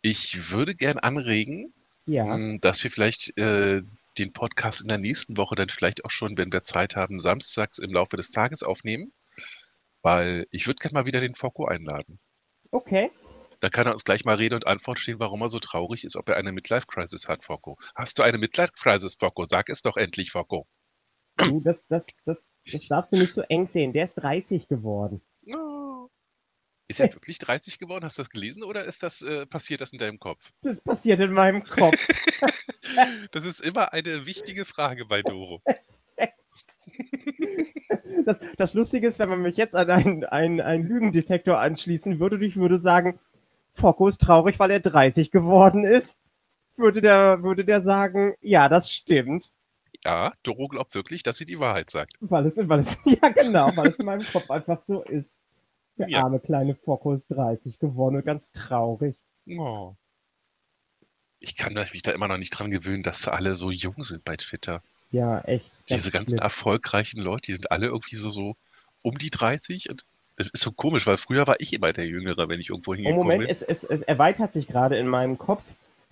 Ich 0.02 0.50
würde 0.50 0.74
gern 0.74 0.98
anregen, 0.98 1.72
Ja, 2.06 2.24
mh, 2.26 2.58
dass 2.60 2.82
wir 2.84 2.90
vielleicht 2.90 3.36
äh, 3.38 3.82
den 4.18 4.32
Podcast 4.32 4.82
in 4.82 4.88
der 4.88 4.98
nächsten 4.98 5.36
Woche 5.36 5.54
dann 5.54 5.68
vielleicht 5.68 6.04
auch 6.04 6.10
schon, 6.10 6.36
wenn 6.38 6.52
wir 6.52 6.62
Zeit 6.62 6.96
haben, 6.96 7.20
samstags 7.20 7.78
im 7.78 7.92
Laufe 7.92 8.16
des 8.16 8.30
Tages 8.30 8.62
aufnehmen. 8.62 9.12
Weil 10.02 10.46
ich 10.50 10.66
würde 10.66 10.78
gerne 10.78 10.94
mal 10.94 11.06
wieder 11.06 11.20
den 11.20 11.34
Focko 11.34 11.66
einladen. 11.66 12.18
okay. 12.70 13.10
Da 13.60 13.70
kann 13.70 13.86
er 13.86 13.92
uns 13.92 14.04
gleich 14.04 14.24
mal 14.24 14.36
Rede 14.36 14.54
und 14.54 14.68
Antwort 14.68 15.00
stehen, 15.00 15.18
warum 15.18 15.42
er 15.42 15.48
so 15.48 15.58
traurig 15.58 16.04
ist, 16.04 16.16
ob 16.16 16.28
er 16.28 16.36
eine 16.36 16.52
Midlife-Crisis 16.52 17.28
hat, 17.28 17.42
Focko. 17.42 17.76
Hast 17.96 18.18
du 18.18 18.22
eine 18.22 18.38
Midlife-Crisis, 18.38 19.16
Focko? 19.18 19.44
Sag 19.44 19.68
es 19.68 19.82
doch 19.82 19.96
endlich, 19.96 20.30
Focko. 20.30 20.68
Du, 21.36 21.60
das, 21.60 21.84
das, 21.88 22.06
das, 22.24 22.46
das 22.70 22.86
darfst 22.86 23.12
du 23.12 23.16
nicht 23.16 23.32
so 23.32 23.42
eng 23.42 23.66
sehen. 23.66 23.92
Der 23.92 24.04
ist 24.04 24.14
30 24.14 24.68
geworden. 24.68 25.22
Ist 26.88 27.00
er 27.00 27.12
wirklich 27.12 27.38
30 27.38 27.78
geworden? 27.78 28.04
Hast 28.04 28.16
du 28.16 28.22
das 28.22 28.30
gelesen 28.30 28.64
oder 28.64 28.84
ist 28.84 29.02
das 29.02 29.20
äh, 29.20 29.44
passiert 29.44 29.82
das 29.82 29.92
in 29.92 29.98
deinem 29.98 30.18
Kopf? 30.18 30.52
Das 30.62 30.80
passiert 30.80 31.20
in 31.20 31.32
meinem 31.32 31.62
Kopf. 31.62 31.96
Das 33.32 33.44
ist 33.44 33.60
immer 33.60 33.92
eine 33.92 34.24
wichtige 34.24 34.64
Frage 34.64 35.04
bei 35.04 35.22
Doro. 35.22 35.60
Das, 38.24 38.40
das 38.56 38.74
Lustige 38.74 39.06
ist, 39.06 39.18
wenn 39.18 39.28
man 39.28 39.42
mich 39.42 39.56
jetzt 39.56 39.74
an 39.74 39.90
einen, 39.90 40.24
einen, 40.24 40.60
einen 40.60 40.86
Lügendetektor 40.86 41.58
anschließen 41.58 42.18
würde 42.18 42.44
ich 42.44 42.56
würde 42.56 42.78
sagen, 42.78 43.18
Focko 43.72 44.08
ist 44.08 44.20
traurig, 44.20 44.58
weil 44.58 44.70
er 44.70 44.80
30 44.80 45.30
geworden 45.30 45.84
ist, 45.84 46.18
würde 46.76 47.00
der, 47.00 47.42
würde 47.42 47.64
der 47.64 47.80
sagen, 47.80 48.34
ja, 48.40 48.68
das 48.68 48.92
stimmt. 48.92 49.52
Ja, 50.04 50.32
Doro 50.42 50.68
glaubt 50.68 50.94
wirklich, 50.94 51.22
dass 51.22 51.36
sie 51.36 51.44
die 51.44 51.60
Wahrheit 51.60 51.90
sagt. 51.90 52.14
Weil 52.20 52.46
es, 52.46 52.56
weil 52.56 52.80
es, 52.80 52.96
ja 53.04 53.28
genau, 53.28 53.70
weil 53.76 53.88
es 53.88 53.98
in 53.98 54.06
meinem 54.06 54.26
Kopf 54.26 54.50
einfach 54.50 54.80
so 54.80 55.02
ist. 55.02 55.38
Der 55.98 56.08
Ja. 56.08 56.22
arme 56.22 56.40
kleine 56.40 56.74
Focko 56.74 57.12
ist 57.12 57.28
30 57.28 57.78
geworden 57.78 58.16
und 58.16 58.24
ganz 58.24 58.52
traurig. 58.52 59.16
Oh. 59.48 59.94
Ich 61.40 61.56
kann 61.56 61.74
mich 61.74 62.02
da 62.02 62.12
immer 62.12 62.28
noch 62.28 62.36
nicht 62.38 62.50
dran 62.50 62.70
gewöhnen, 62.70 63.02
dass 63.02 63.22
sie 63.22 63.32
alle 63.32 63.54
so 63.54 63.70
jung 63.70 64.02
sind 64.02 64.24
bei 64.24 64.36
Twitter. 64.36 64.82
Ja, 65.10 65.40
echt. 65.42 65.70
Diese 65.88 66.10
ganzen 66.10 66.30
schlimm. 66.30 66.42
erfolgreichen 66.42 67.20
Leute, 67.20 67.46
die 67.46 67.52
sind 67.54 67.70
alle 67.70 67.86
irgendwie 67.86 68.16
so, 68.16 68.30
so 68.30 68.56
um 69.02 69.16
die 69.16 69.30
30 69.30 69.88
und 69.90 70.04
das 70.36 70.48
ist 70.50 70.60
so 70.62 70.70
komisch, 70.70 71.06
weil 71.06 71.16
früher 71.16 71.46
war 71.46 71.56
ich 71.58 71.72
immer 71.72 71.92
der 71.92 72.06
Jüngere, 72.06 72.48
wenn 72.48 72.60
ich 72.60 72.70
irgendwo 72.70 72.92
Oh, 72.92 72.94
hingekommen 72.94 73.22
Moment, 73.22 73.40
bin. 73.42 73.50
es, 73.50 73.62
es, 73.62 73.82
es 73.84 74.02
erweitert 74.02 74.52
sich 74.52 74.68
gerade 74.68 74.96
in 74.96 75.08
meinem 75.08 75.36
Kopf. 75.38 75.64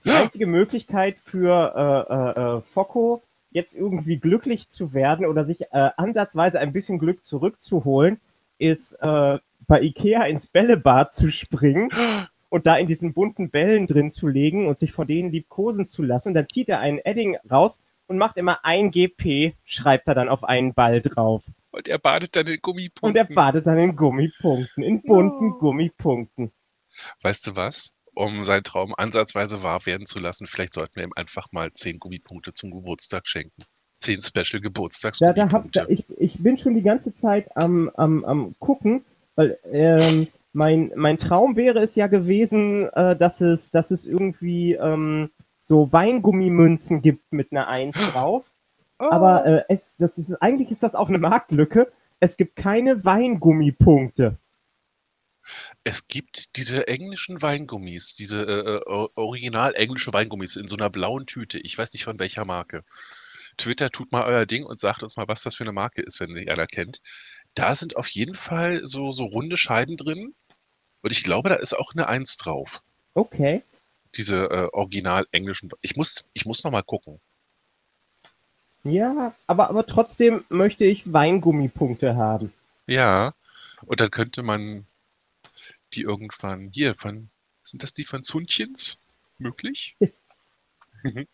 Die 0.05 0.09
Ja. 0.11 0.21
einzige 0.23 0.47
Möglichkeit 0.47 1.19
für 1.19 1.75
äh, 1.77 2.13
äh, 2.43 2.57
äh, 2.59 2.61
Focko, 2.63 3.23
jetzt 3.51 3.75
irgendwie 3.75 4.19
glücklich 4.19 4.69
zu 4.69 4.95
werden 4.95 5.27
oder 5.27 5.45
sich 5.45 5.61
äh, 5.63 5.91
ansatzweise 5.97 6.59
ein 6.61 6.73
bisschen 6.73 6.99
Glück 6.99 7.25
zurückzuholen, 7.25 8.21
ist 8.59 8.93
äh, 9.01 9.39
bei 9.67 9.81
Ikea 9.81 10.25
ins 10.25 10.47
Bällebad 10.47 11.15
zu 11.15 11.31
springen 11.31 11.91
und 12.49 12.67
da 12.67 12.77
in 12.77 12.87
diesen 12.87 13.13
bunten 13.13 13.51
Bällen 13.51 13.87
drin 13.87 14.11
zu 14.11 14.29
legen 14.29 14.67
und 14.67 14.79
sich 14.79 14.93
vor 14.93 15.05
denen 15.05 15.31
liebkosen 15.31 15.87
zu 15.87 16.03
lassen. 16.03 16.29
Und 16.29 16.35
dann 16.35 16.49
zieht 16.49 16.69
er 16.69 16.81
einen 16.81 16.99
Edding 16.99 17.37
raus 17.51 17.81
und 18.07 18.19
macht 18.19 18.37
immer 18.37 18.65
ein 18.65 18.91
GP, 18.91 19.55
schreibt 19.65 20.09
er 20.09 20.15
dann 20.15 20.29
auf 20.29 20.45
einen 20.45 20.75
Ball 20.75 21.01
drauf. 21.01 21.43
Und 21.71 21.89
er 21.89 21.99
badet 21.99 22.37
dann 22.37 22.47
in 22.47 22.61
Gummipunkten. 22.63 23.09
Und 23.11 23.17
er 23.17 23.25
badet 23.25 23.67
dann 23.67 23.79
in 23.79 23.97
Gummipunkten, 23.97 24.83
in 24.83 25.03
bunten 25.03 25.49
No. 25.49 25.59
Gummipunkten. 25.59 26.53
Weißt 27.23 27.47
du 27.47 27.57
was? 27.57 27.93
Um 28.15 28.45
seinen 28.45 28.65
Traum 28.65 28.95
ansatzweise 28.97 29.63
wahr 29.63 29.85
werden 29.85 30.07
zu 30.07 30.19
lassen, 30.19 30.47
vielleicht 30.47 30.73
sollten 30.73 30.97
wir 30.97 31.05
ihm 31.05 31.13
einfach 31.17 31.49
mal 31.53 31.71
10 31.71 31.99
Gummipunkte 31.99 32.55
zum 32.55 32.71
Geburtstag 32.71 33.27
schenken. 33.27 33.63
10 34.01 34.23
Special 34.23 34.61
Da, 35.19 35.33
Geburtstagsgummipunkte. 35.33 35.35
da 35.35 35.53
hab, 35.53 35.73
da, 35.73 35.93
ich, 35.93 36.05
ich 36.17 36.43
bin 36.43 36.57
schon 36.57 36.75
die 36.75 36.83
ganze 36.83 37.13
Zeit 37.13 37.55
am, 37.57 37.91
am, 37.91 38.25
am 38.25 38.55
gucken, 38.59 39.05
weil 39.37 39.59
ähm, 39.71 40.27
mein, 40.53 40.91
mein 40.97 41.19
Traum 41.19 41.55
wäre 41.55 41.79
es 41.79 41.95
ja 41.95 42.09
gewesen, 42.09 42.89
äh, 42.89 43.15
dass, 43.15 43.41
es, 43.41 43.71
dass 43.71 43.91
es 43.91 44.07
irgendwie 44.07 44.73
ähm, 44.73 45.31
so 45.63 45.93
Weingummimünzen 45.93 47.03
gibt 47.03 47.33
mit 47.33 47.53
einer 47.53 47.69
Eins 47.69 47.97
drauf. 48.13 48.51
Oh. 48.99 49.11
Aber 49.11 49.45
äh, 49.45 49.65
es, 49.69 49.97
das 49.97 50.19
ist, 50.19 50.35
eigentlich 50.43 50.71
ist 50.71 50.83
das 50.83 50.95
auch 50.95 51.09
eine 51.09 51.19
Marktlücke. 51.19 51.93
Es 52.19 52.37
gibt 52.37 52.57
keine 52.57 53.05
Weingummipunkte. 53.05 54.39
Es 55.85 56.09
gibt 56.09 56.57
diese 56.57 56.89
englischen 56.89 57.41
Weingummis, 57.41 58.17
diese 58.17 58.41
äh, 58.41 58.77
äh, 58.77 59.09
original 59.15 59.75
englische 59.77 60.13
Weingummis 60.13 60.57
in 60.57 60.67
so 60.67 60.77
einer 60.77 60.91
blauen 60.91 61.27
Tüte. 61.27 61.59
Ich 61.61 61.77
weiß 61.77 61.93
nicht 61.93 62.05
von 62.05 62.19
welcher 62.19 62.45
Marke. 62.45 62.83
Twitter 63.57 63.91
tut 63.91 64.13
mal 64.13 64.25
euer 64.25 64.47
Ding 64.47 64.65
und 64.65 64.81
sagt 64.81 65.03
uns 65.03 65.17
mal, 65.17 65.29
was 65.29 65.43
das 65.43 65.55
für 65.55 65.65
eine 65.65 65.73
Marke 65.73 66.03
ist, 66.03 66.21
wenn 66.21 66.37
ihr 66.37 66.53
einer 66.53 66.67
kennt. 66.67 67.01
Da 67.57 67.75
sind 67.75 67.97
auf 67.97 68.09
jeden 68.09 68.35
Fall 68.35 68.87
so, 68.87 69.11
so 69.11 69.25
runde 69.25 69.57
Scheiben 69.57 69.97
drin. 69.97 70.35
Und 71.03 71.11
ich 71.11 71.25
glaube, 71.25 71.49
da 71.49 71.57
ist 71.57 71.73
auch 71.77 71.93
eine 71.93 72.07
Eins 72.07 72.37
drauf. 72.37 72.83
Okay. 73.15 73.63
Diese 74.15 74.45
äh, 74.51 74.69
original 74.73 75.27
englischen. 75.33 75.71
Ich 75.81 75.97
muss, 75.97 76.29
ich 76.35 76.45
muss 76.45 76.63
noch 76.63 76.71
mal 76.71 76.83
gucken. 76.83 77.19
Ja, 78.85 79.35
aber, 79.47 79.71
aber 79.71 79.87
trotzdem 79.87 80.45
möchte 80.51 80.85
ich 80.85 81.13
Weingummipunkte 81.13 82.15
haben. 82.15 82.53
Ja. 82.87 83.35
Und 83.87 84.01
dann 84.01 84.11
könnte 84.11 84.43
man 84.43 84.87
die 85.95 86.03
irgendwann 86.03 86.71
hier 86.73 86.95
von. 86.95 87.31
Sind 87.63 87.83
das 87.83 87.95
die 87.95 88.05
von 88.05 88.23
Zundchens? 88.23 89.01
Möglich? 89.39 89.97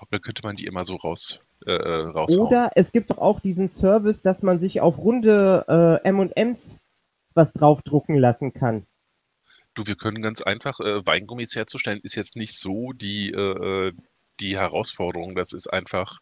Und 0.00 0.12
dann 0.12 0.20
könnte 0.20 0.42
man 0.42 0.56
die 0.56 0.66
immer 0.66 0.84
so 0.84 0.96
raus, 0.96 1.40
äh, 1.66 1.72
äh, 1.72 2.06
raushauen. 2.08 2.46
Oder 2.46 2.70
es 2.74 2.92
gibt 2.92 3.10
doch 3.10 3.18
auch 3.18 3.40
diesen 3.40 3.68
Service, 3.68 4.22
dass 4.22 4.42
man 4.42 4.58
sich 4.58 4.80
auf 4.80 4.98
runde 4.98 6.00
äh, 6.02 6.08
M&Ms 6.08 6.78
was 7.34 7.52
draufdrucken 7.52 8.16
lassen 8.16 8.52
kann. 8.52 8.86
Du, 9.74 9.86
wir 9.86 9.96
können 9.96 10.22
ganz 10.22 10.40
einfach, 10.40 10.78
äh, 10.80 11.04
Weingummis 11.04 11.56
herzustellen, 11.56 12.00
ist 12.02 12.14
jetzt 12.14 12.36
nicht 12.36 12.56
so 12.56 12.92
die, 12.92 13.30
äh, 13.32 13.88
äh, 13.88 13.92
die 14.40 14.56
Herausforderung. 14.56 15.34
Das 15.34 15.52
ist 15.52 15.66
einfach 15.66 16.20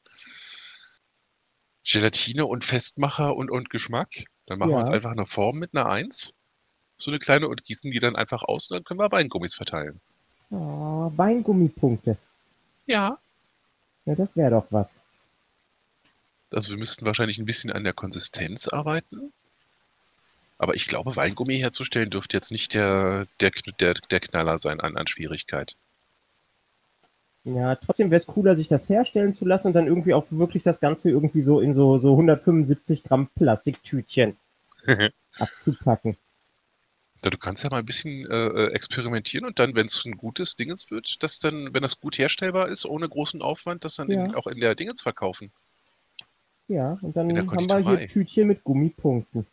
Gelatine 1.84 2.46
und 2.46 2.64
Festmacher 2.64 3.36
und, 3.36 3.50
und 3.50 3.68
Geschmack. 3.70 4.08
Dann 4.46 4.58
machen 4.58 4.70
wir 4.70 4.78
uns 4.78 4.88
Ja. 4.88 4.94
einfach 4.94 5.10
eine 5.10 5.26
Form 5.26 5.58
mit 5.58 5.74
einer 5.74 5.86
Eins. 5.88 6.32
So 6.96 7.10
eine 7.10 7.18
kleine 7.18 7.48
und 7.48 7.64
gießen 7.64 7.90
die 7.90 7.98
dann 7.98 8.16
einfach 8.16 8.42
aus 8.42 8.70
und 8.70 8.76
dann 8.76 8.84
können 8.84 9.00
wir 9.00 9.10
Weingummis 9.10 9.54
verteilen. 9.54 10.00
Oh, 10.50 11.10
Weingummipunkte. 11.16 12.16
Ja. 12.86 13.18
Ja, 14.04 14.14
das 14.14 14.34
wäre 14.36 14.50
doch 14.50 14.66
was. 14.70 14.98
Also 16.52 16.70
wir 16.70 16.78
müssten 16.78 17.06
wahrscheinlich 17.06 17.38
ein 17.38 17.46
bisschen 17.46 17.72
an 17.72 17.84
der 17.84 17.92
Konsistenz 17.92 18.68
arbeiten. 18.68 19.32
Aber 20.58 20.74
ich 20.74 20.86
glaube, 20.86 21.16
Weingummi 21.16 21.58
herzustellen 21.58 22.10
dürfte 22.10 22.36
jetzt 22.36 22.52
nicht 22.52 22.74
der, 22.74 23.26
der, 23.40 23.50
der, 23.80 23.94
der 23.94 24.20
Knaller 24.20 24.58
sein 24.58 24.80
an, 24.80 24.96
an 24.96 25.06
Schwierigkeit. 25.06 25.76
Ja, 27.44 27.74
trotzdem 27.74 28.10
wäre 28.10 28.20
es 28.20 28.26
cooler, 28.26 28.54
sich 28.54 28.68
das 28.68 28.88
herstellen 28.88 29.34
zu 29.34 29.44
lassen 29.44 29.68
und 29.68 29.72
dann 29.72 29.88
irgendwie 29.88 30.14
auch 30.14 30.26
wirklich 30.30 30.62
das 30.62 30.78
Ganze 30.78 31.10
irgendwie 31.10 31.42
so 31.42 31.60
in 31.60 31.74
so, 31.74 31.98
so 31.98 32.12
175 32.12 33.02
Gramm 33.02 33.28
Plastiktütchen. 33.34 34.36
abzupacken. 35.38 36.16
Ja, 37.24 37.30
du 37.30 37.38
kannst 37.38 37.62
ja 37.62 37.70
mal 37.70 37.78
ein 37.78 37.86
bisschen 37.86 38.28
äh, 38.30 38.46
äh 38.46 38.72
experimentieren 38.72 39.46
und 39.46 39.58
dann, 39.58 39.74
wenn 39.76 39.86
es 39.86 40.04
ein 40.04 40.16
gutes 40.16 40.56
Dingens 40.56 40.90
wird, 40.90 41.22
dass 41.22 41.38
dann, 41.38 41.72
wenn 41.72 41.82
das 41.82 42.00
gut 42.00 42.18
herstellbar 42.18 42.68
ist, 42.68 42.84
ohne 42.84 43.08
großen 43.08 43.42
Aufwand, 43.42 43.84
das 43.84 43.96
dann 43.96 44.10
Ja. 44.10 44.24
in, 44.24 44.34
auch 44.34 44.46
in 44.46 44.58
der 44.58 44.74
Dingens 44.74 45.02
verkaufen. 45.02 45.52
Ja, 46.68 46.98
und 47.02 47.16
dann 47.16 47.36
haben 47.36 47.68
wir 47.68 47.78
hier 47.78 48.08
Tütchen 48.08 48.48
mit 48.48 48.64
Gummipunkten. 48.64 49.46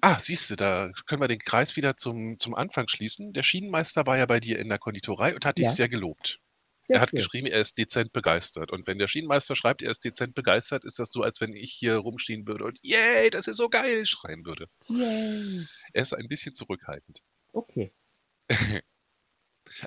Ah, 0.00 0.18
siehst 0.20 0.50
du, 0.50 0.56
da 0.56 0.90
können 1.06 1.20
wir 1.20 1.28
den 1.28 1.38
Kreis 1.38 1.76
wieder 1.76 1.96
zum, 1.96 2.36
zum 2.36 2.54
Anfang 2.54 2.88
schließen. 2.88 3.32
Der 3.32 3.42
Schienenmeister 3.42 4.06
war 4.06 4.18
ja 4.18 4.26
bei 4.26 4.40
dir 4.40 4.58
in 4.58 4.68
der 4.68 4.78
Konditorei 4.78 5.34
und 5.34 5.44
hat 5.44 5.58
dich 5.58 5.66
Ja. 5.66 5.72
sehr 5.72 5.88
gelobt. 5.88 6.40
Sehr 6.84 6.96
er 6.96 7.02
hat 7.02 7.10
schön. 7.10 7.18
geschrieben, 7.18 7.46
er 7.46 7.60
ist 7.60 7.78
dezent 7.78 8.12
begeistert. 8.12 8.72
Und 8.72 8.86
wenn 8.86 8.98
der 8.98 9.08
Schienenmeister 9.08 9.56
schreibt, 9.56 9.82
er 9.82 9.90
ist 9.90 10.04
dezent 10.04 10.34
begeistert, 10.34 10.84
ist 10.84 10.98
das 10.98 11.10
so, 11.10 11.22
als 11.22 11.40
wenn 11.40 11.54
ich 11.54 11.72
hier 11.72 11.96
rumstehen 11.96 12.46
würde 12.46 12.64
und 12.64 12.78
yay, 12.82 13.30
das 13.30 13.46
ist 13.46 13.56
so 13.56 13.68
geil 13.70 14.04
schreien 14.04 14.44
würde. 14.44 14.68
Yay. 14.88 15.66
Er 15.94 16.02
ist 16.02 16.12
ein 16.12 16.28
bisschen 16.28 16.54
zurückhaltend. 16.54 17.22
Okay. 17.52 17.92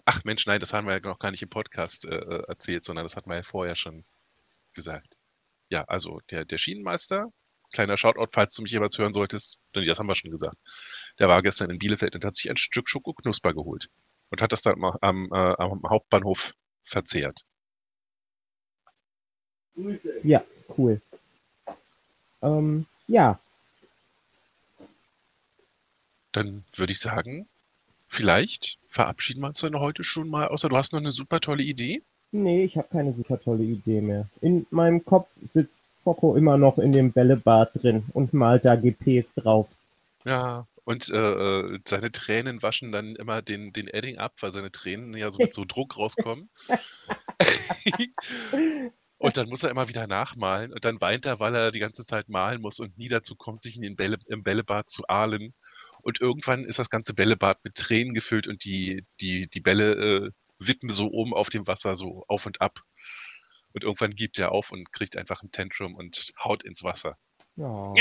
Ach 0.05 0.23
Mensch, 0.23 0.47
nein, 0.47 0.59
das 0.59 0.73
haben 0.73 0.87
wir 0.87 0.95
ja 0.95 0.99
noch 0.99 1.19
gar 1.19 1.29
nicht 1.29 1.43
im 1.43 1.49
Podcast 1.49 2.05
äh, 2.05 2.15
äh, 2.15 2.43
erzählt, 2.47 2.83
sondern 2.83 3.05
das 3.05 3.15
hatten 3.15 3.29
wir 3.29 3.35
ja 3.35 3.43
vorher 3.43 3.75
schon 3.75 4.03
gesagt. 4.73 5.19
Ja, 5.69 5.83
also 5.83 6.19
der, 6.31 6.45
der 6.45 6.57
Schienenmeister, 6.57 7.31
kleiner 7.73 7.97
Shoutout, 7.97 8.31
falls 8.31 8.55
du 8.55 8.63
mich 8.63 8.71
jemals 8.71 8.97
hören 8.97 9.13
solltest, 9.13 9.61
denn 9.75 9.85
das 9.85 9.99
haben 9.99 10.07
wir 10.07 10.15
schon 10.15 10.31
gesagt. 10.31 10.57
Der 11.19 11.27
war 11.27 11.43
gestern 11.43 11.69
in 11.69 11.77
Bielefeld 11.77 12.15
und 12.15 12.25
hat 12.25 12.35
sich 12.35 12.49
ein 12.49 12.57
Stück 12.57 12.89
Schokoknusper 12.89 13.53
geholt 13.53 13.89
und 14.29 14.41
hat 14.41 14.51
das 14.51 14.63
dann 14.63 14.81
am, 15.01 15.29
äh, 15.31 15.55
am 15.57 15.83
Hauptbahnhof 15.87 16.55
verzehrt. 16.87 17.45
Ja, 20.23 20.43
cool. 20.77 21.01
Ähm, 22.41 22.85
ja, 23.07 23.39
Dann 26.37 26.63
würde 26.75 26.91
ich 26.91 26.99
sagen, 26.99 27.47
vielleicht 28.07 28.77
verabschieden 28.87 29.41
wir 29.41 29.47
uns 29.47 29.61
dann 29.61 29.79
heute 29.79 30.03
schon 30.03 30.29
mal, 30.29 30.47
außer 30.49 30.69
du 30.69 30.77
hast 30.77 30.93
noch 30.93 30.99
eine 30.99 31.11
super 31.11 31.39
tolle 31.39 31.63
Idee. 31.63 32.03
nee, 32.31 32.63
ich 32.63 32.77
habe 32.77 32.87
keine 32.91 33.11
super 33.13 33.39
tolle 33.39 33.63
Idee 33.63 34.01
mehr. 34.01 34.27
In 34.41 34.67
meinem 34.69 35.03
Kopf 35.03 35.29
sitzt 35.43 35.79
Focko 36.03 36.35
immer 36.35 36.57
noch 36.57 36.77
in 36.77 36.91
dem 36.91 37.11
Bällebad 37.11 37.71
drin 37.73 38.05
und 38.13 38.33
malt 38.33 38.65
da 38.65 38.75
GPs 38.75 39.33
drauf. 39.33 39.67
Ja, 40.25 40.67
und 40.87 41.09
äh, 41.09 41.17
äh, 41.17 41.79
seine 41.85 42.13
Tränen 42.13 42.63
waschen 42.63 42.93
dann 42.93 43.17
immer 43.17 43.41
den, 43.41 43.73
den 43.73 43.89
Edding 43.89 44.19
ab, 44.19 44.35
weil 44.39 44.53
seine 44.53 44.71
Tränen 44.71 45.13
ja 45.17 45.29
so 45.29 45.43
mit 45.43 45.53
so 45.53 45.65
Druck 45.65 45.97
rauskommen. 45.97 46.49
und 49.17 49.35
dann 49.35 49.49
muss 49.49 49.63
er 49.63 49.69
immer 49.69 49.89
wieder 49.89 50.07
nachmalen 50.07 50.71
und 50.71 50.85
dann 50.85 51.01
weint 51.01 51.25
er, 51.25 51.41
weil 51.41 51.53
er 51.55 51.71
die 51.71 51.81
ganze 51.81 52.05
Zeit 52.05 52.29
malen 52.29 52.61
muss 52.61 52.79
und 52.79 52.97
nie 52.97 53.09
dazu 53.09 53.35
kommt, 53.35 53.61
sich 53.61 53.75
in 53.75 53.81
den 53.81 53.97
Bälle, 53.97 54.17
im 54.27 54.43
Bällebad 54.43 54.89
zu 54.89 55.05
ahlen. 55.07 55.53
Und 56.03 56.21
irgendwann 56.21 56.63
ist 56.63 56.79
das 56.79 56.89
ganze 56.89 57.13
Bällebad 57.13 57.65
mit 57.65 57.75
Tränen 57.75 58.13
gefüllt 58.13 58.47
und 58.47 58.63
die, 58.63 59.05
die, 59.19 59.49
die 59.49 59.59
Bälle 59.59 59.91
äh, 59.91 60.31
wippen 60.57 60.89
so 60.89 61.11
oben 61.11 61.33
auf 61.33 61.49
dem 61.49 61.67
Wasser 61.67 61.97
so 61.97 62.23
auf 62.29 62.45
und 62.45 62.61
ab. 62.61 62.79
Und 63.73 63.83
irgendwann 63.83 64.11
gibt 64.11 64.39
er 64.39 64.53
auf 64.53 64.71
und 64.71 64.89
kriegt 64.93 65.17
einfach 65.17 65.43
ein 65.43 65.51
Tantrum 65.51 65.95
und 65.95 66.31
haut 66.41 66.63
ins 66.63 66.85
Wasser. 66.85 67.17
Ja, 67.57 67.93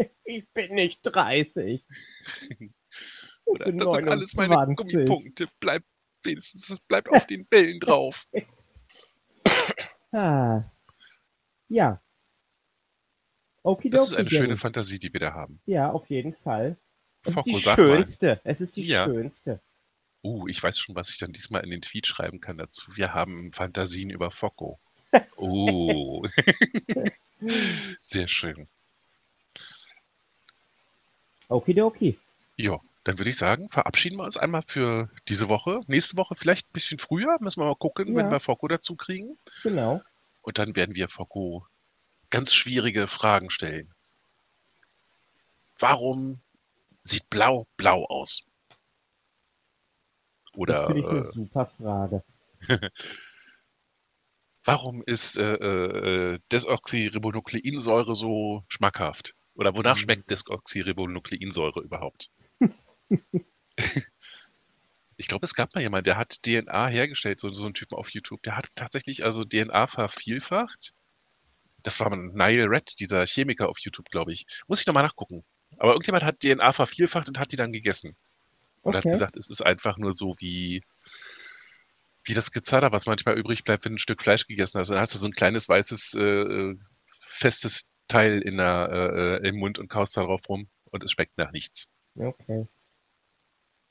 Ich 0.24 0.48
bin 0.52 0.74
nicht 0.74 1.00
30. 1.02 1.84
Ich 2.60 2.72
Oder, 3.44 3.72
das 3.72 3.92
sind 3.92 4.08
alles 4.08 4.34
meine 4.34 4.54
29. 4.54 4.76
Gummipunkte. 5.06 5.46
Bleib 5.58 5.82
wenigstens, 6.22 6.78
bleib 6.86 7.08
auf 7.08 7.26
den 7.26 7.46
Bällen 7.46 7.80
drauf. 7.80 8.26
Ah. 10.12 10.64
Ja. 11.68 12.02
Okidoki. 13.62 13.90
Das 13.90 14.10
ist 14.10 14.16
eine 14.16 14.28
schöne. 14.28 14.56
Fantasie, 14.56 14.98
die 14.98 15.12
wir 15.12 15.20
da 15.20 15.34
haben. 15.34 15.60
Ja, 15.66 15.92
auf 15.92 16.10
jeden 16.10 16.34
Fall. 16.34 16.76
Es 17.22 17.28
ist 17.28 17.34
Focko, 17.36 17.50
die 17.50 17.60
schönste. 17.60 18.40
Es 18.42 18.60
ist 18.60 18.76
die 18.76 18.82
Ja. 18.82 19.04
schönste. 19.04 19.62
Uh, 20.24 20.48
ich 20.48 20.60
weiß 20.60 20.80
schon, 20.80 20.96
was 20.96 21.10
ich 21.10 21.18
dann 21.18 21.32
diesmal 21.32 21.62
in 21.62 21.70
den 21.70 21.80
Tweet 21.80 22.08
schreiben 22.08 22.40
kann 22.40 22.58
dazu. 22.58 22.90
Wir 22.96 23.14
haben 23.14 23.52
Fantasien 23.52 24.10
über 24.10 24.32
Focko. 24.32 24.80
Oh. 25.36 26.24
Sehr 28.00 28.26
schön. 28.28 28.68
Okidoki. 31.50 32.18
Ja, 32.56 32.78
dann 33.04 33.18
würde 33.18 33.30
ich 33.30 33.36
sagen, 33.38 33.68
verabschieden 33.68 34.16
wir 34.16 34.24
uns 34.24 34.36
einmal 34.36 34.62
für 34.62 35.10
diese 35.28 35.48
Woche. 35.48 35.80
Nächste 35.86 36.16
Woche 36.16 36.34
vielleicht 36.34 36.68
ein 36.68 36.72
bisschen 36.72 36.98
früher. 36.98 37.36
Müssen 37.40 37.60
wir 37.60 37.66
mal 37.66 37.74
gucken, 37.76 38.14
wenn 38.16 38.26
Ja. 38.26 38.30
wir 38.32 38.40
Focko 38.40 38.68
dazu 38.68 38.96
kriegen. 38.96 39.36
Genau. 39.62 40.02
Und 40.42 40.58
dann 40.58 40.76
werden 40.76 40.94
wir 40.94 41.08
Focko 41.08 41.66
ganz 42.30 42.54
schwierige 42.54 43.06
Fragen 43.06 43.50
stellen. 43.50 43.92
Warum 45.78 46.40
sieht 47.02 47.28
Blau 47.30 47.66
blau 47.76 48.04
aus? 48.06 48.42
Das 50.42 50.58
Oder 50.58 50.86
finde 50.86 51.00
ich 51.00 51.06
eine 51.08 51.20
äh, 51.20 51.32
super 51.32 51.66
Frage. 51.66 52.22
warum 54.64 55.02
ist 55.06 55.36
äh, 55.38 55.54
äh, 55.54 56.38
Desoxyribonukleinsäure 56.52 58.14
so 58.14 58.64
schmackhaft? 58.68 59.34
Oder 59.60 59.76
wonach 59.76 59.96
Mhm. 59.96 59.98
schmeckt 59.98 60.30
Desoxyribonukleinsäure 60.30 61.80
überhaupt? 61.82 62.30
Ich 65.16 65.28
glaube, 65.28 65.44
es 65.44 65.54
gab 65.54 65.74
mal 65.74 65.82
jemanden, 65.82 66.04
der 66.04 66.16
hat 66.16 66.42
DNA 66.42 66.88
hergestellt, 66.88 67.38
so, 67.38 67.48
so 67.50 67.64
einen 67.64 67.74
Typen 67.74 67.96
auf 67.96 68.10
YouTube. 68.10 68.42
Der 68.42 68.56
hat 68.56 68.74
tatsächlich 68.74 69.22
also 69.24 69.44
DNA 69.44 69.86
vervielfacht. 69.86 70.94
Das 71.82 72.00
war 72.00 72.14
Nile 72.16 72.70
Red, 72.70 73.00
dieser 73.00 73.26
Chemiker 73.26 73.68
auf 73.68 73.78
YouTube, 73.80 74.10
glaube 74.10 74.32
ich. 74.32 74.46
Muss 74.68 74.80
ich 74.80 74.86
nochmal 74.86 75.04
nachgucken. 75.04 75.44
Aber 75.78 75.92
irgendjemand 75.92 76.24
hat 76.24 76.40
DNA 76.40 76.72
vervielfacht 76.72 77.28
und 77.28 77.38
hat 77.38 77.52
die 77.52 77.56
dann 77.56 77.72
gegessen. 77.72 78.16
Und 78.84 78.96
hat 78.96 79.06
Okay. 79.06 79.10
gesagt, 79.10 79.36
es 79.36 79.50
ist 79.50 79.62
einfach 79.62 79.98
nur 79.98 80.12
so 80.14 80.34
wie, 80.40 80.82
wie 82.24 82.34
das 82.34 82.52
Gezatter, 82.52 82.92
was 82.92 83.06
manchmal 83.06 83.38
übrig 83.38 83.64
bleibt, 83.64 83.84
wenn 83.84 83.92
du 83.92 83.96
ein 83.96 83.98
Stück 83.98 84.22
Fleisch 84.22 84.46
gegessen 84.46 84.78
hast. 84.80 84.88
Dann 84.88 84.98
hast 84.98 85.14
du 85.14 85.18
so 85.18 85.26
ein 85.26 85.32
kleines 85.32 85.68
weißes, 85.68 86.14
äh, 86.14 86.20
äh, 86.22 86.78
festes 87.10 87.89
Teil 88.10 88.40
in 88.42 88.56
der, 88.56 88.88
äh, 88.90 89.46
äh, 89.46 89.48
im 89.48 89.56
Mund 89.58 89.78
und 89.78 89.88
kaust 89.88 90.16
da 90.16 90.22
drauf 90.22 90.48
rum 90.48 90.68
und 90.90 91.04
es 91.04 91.12
schmeckt 91.12 91.38
nach 91.38 91.52
nichts. 91.52 91.90
Okay. 92.16 92.66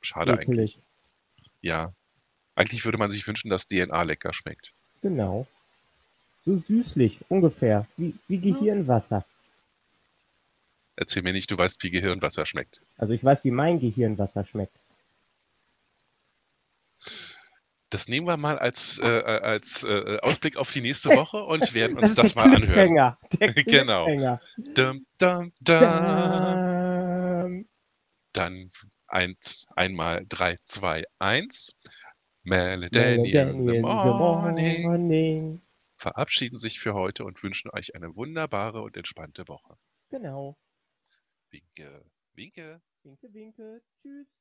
Schade 0.02 0.34
eigentlich. 0.34 0.78
Ekelig. 0.78 0.80
Ja. 1.62 1.94
Eigentlich 2.56 2.86
würde 2.86 2.98
man 2.98 3.10
sich 3.10 3.26
wünschen, 3.28 3.50
dass 3.50 3.68
DNA 3.68 4.02
lecker 4.04 4.34
schmeckt. 4.34 4.74
Genau. 5.02 5.48
So 6.46 6.58
süßlich, 6.58 7.20
ungefähr. 7.30 7.88
Wie, 7.96 8.14
wie 8.28 8.40
Gehirnwasser. 8.40 9.26
Erzähl 10.96 11.24
mir 11.24 11.32
nicht, 11.32 11.50
du 11.50 11.58
weißt, 11.58 11.82
wie 11.84 11.90
Gehirnwasser 11.90 12.46
schmeckt. 12.46 12.82
Also 12.98 13.14
ich 13.14 13.24
weiß, 13.24 13.46
wie 13.46 13.52
mein 13.52 13.80
Gehirnwasser 13.80 14.44
schmeckt. 14.44 14.76
Das 17.90 18.08
nehmen 18.08 18.28
wir 18.28 18.38
mal 18.38 18.60
als, 18.60 19.00
äh, 19.00 19.08
äh, 19.08 19.42
als 19.42 19.84
äh, 19.84 20.20
Ausblick 20.22 20.58
auf 20.58 20.72
die 20.72 20.82
nächste 20.82 21.10
Woche 21.10 21.44
und 21.44 21.74
werden 21.74 21.98
uns 21.98 22.16
das, 22.16 22.34
der 22.34 22.46
mal 22.46 22.56
anhören. 22.56 23.16
Genau. 23.66 24.08
Dum, 24.76 25.06
dum, 25.18 25.52
dum. 25.62 25.80
Dann 28.34 28.70
eins, 29.08 29.66
einmal 29.76 30.24
drei, 30.28 30.58
zwei, 30.64 31.04
eins. 31.18 31.76
Melody 32.44 33.16
in 33.16 33.24
the 33.24 33.32
in 33.32 33.66
the 33.66 33.82
morning. 33.82 34.84
morning. 34.84 35.62
Verabschieden 35.98 36.58
sich 36.58 36.80
für 36.80 36.94
heute 36.94 37.26
und 37.26 37.44
wünschen 37.44 37.70
euch 37.72 37.96
eine 37.96 38.16
wunderbare 38.16 38.82
und 38.82 38.96
entspannte 38.96 39.48
Woche. 39.48 39.76
Genau. 40.10 40.58
Winke, 41.52 42.06
winke. 42.34 42.82
Winke, 43.04 43.34
winke. 43.34 43.82
Tschüss. 44.02 44.39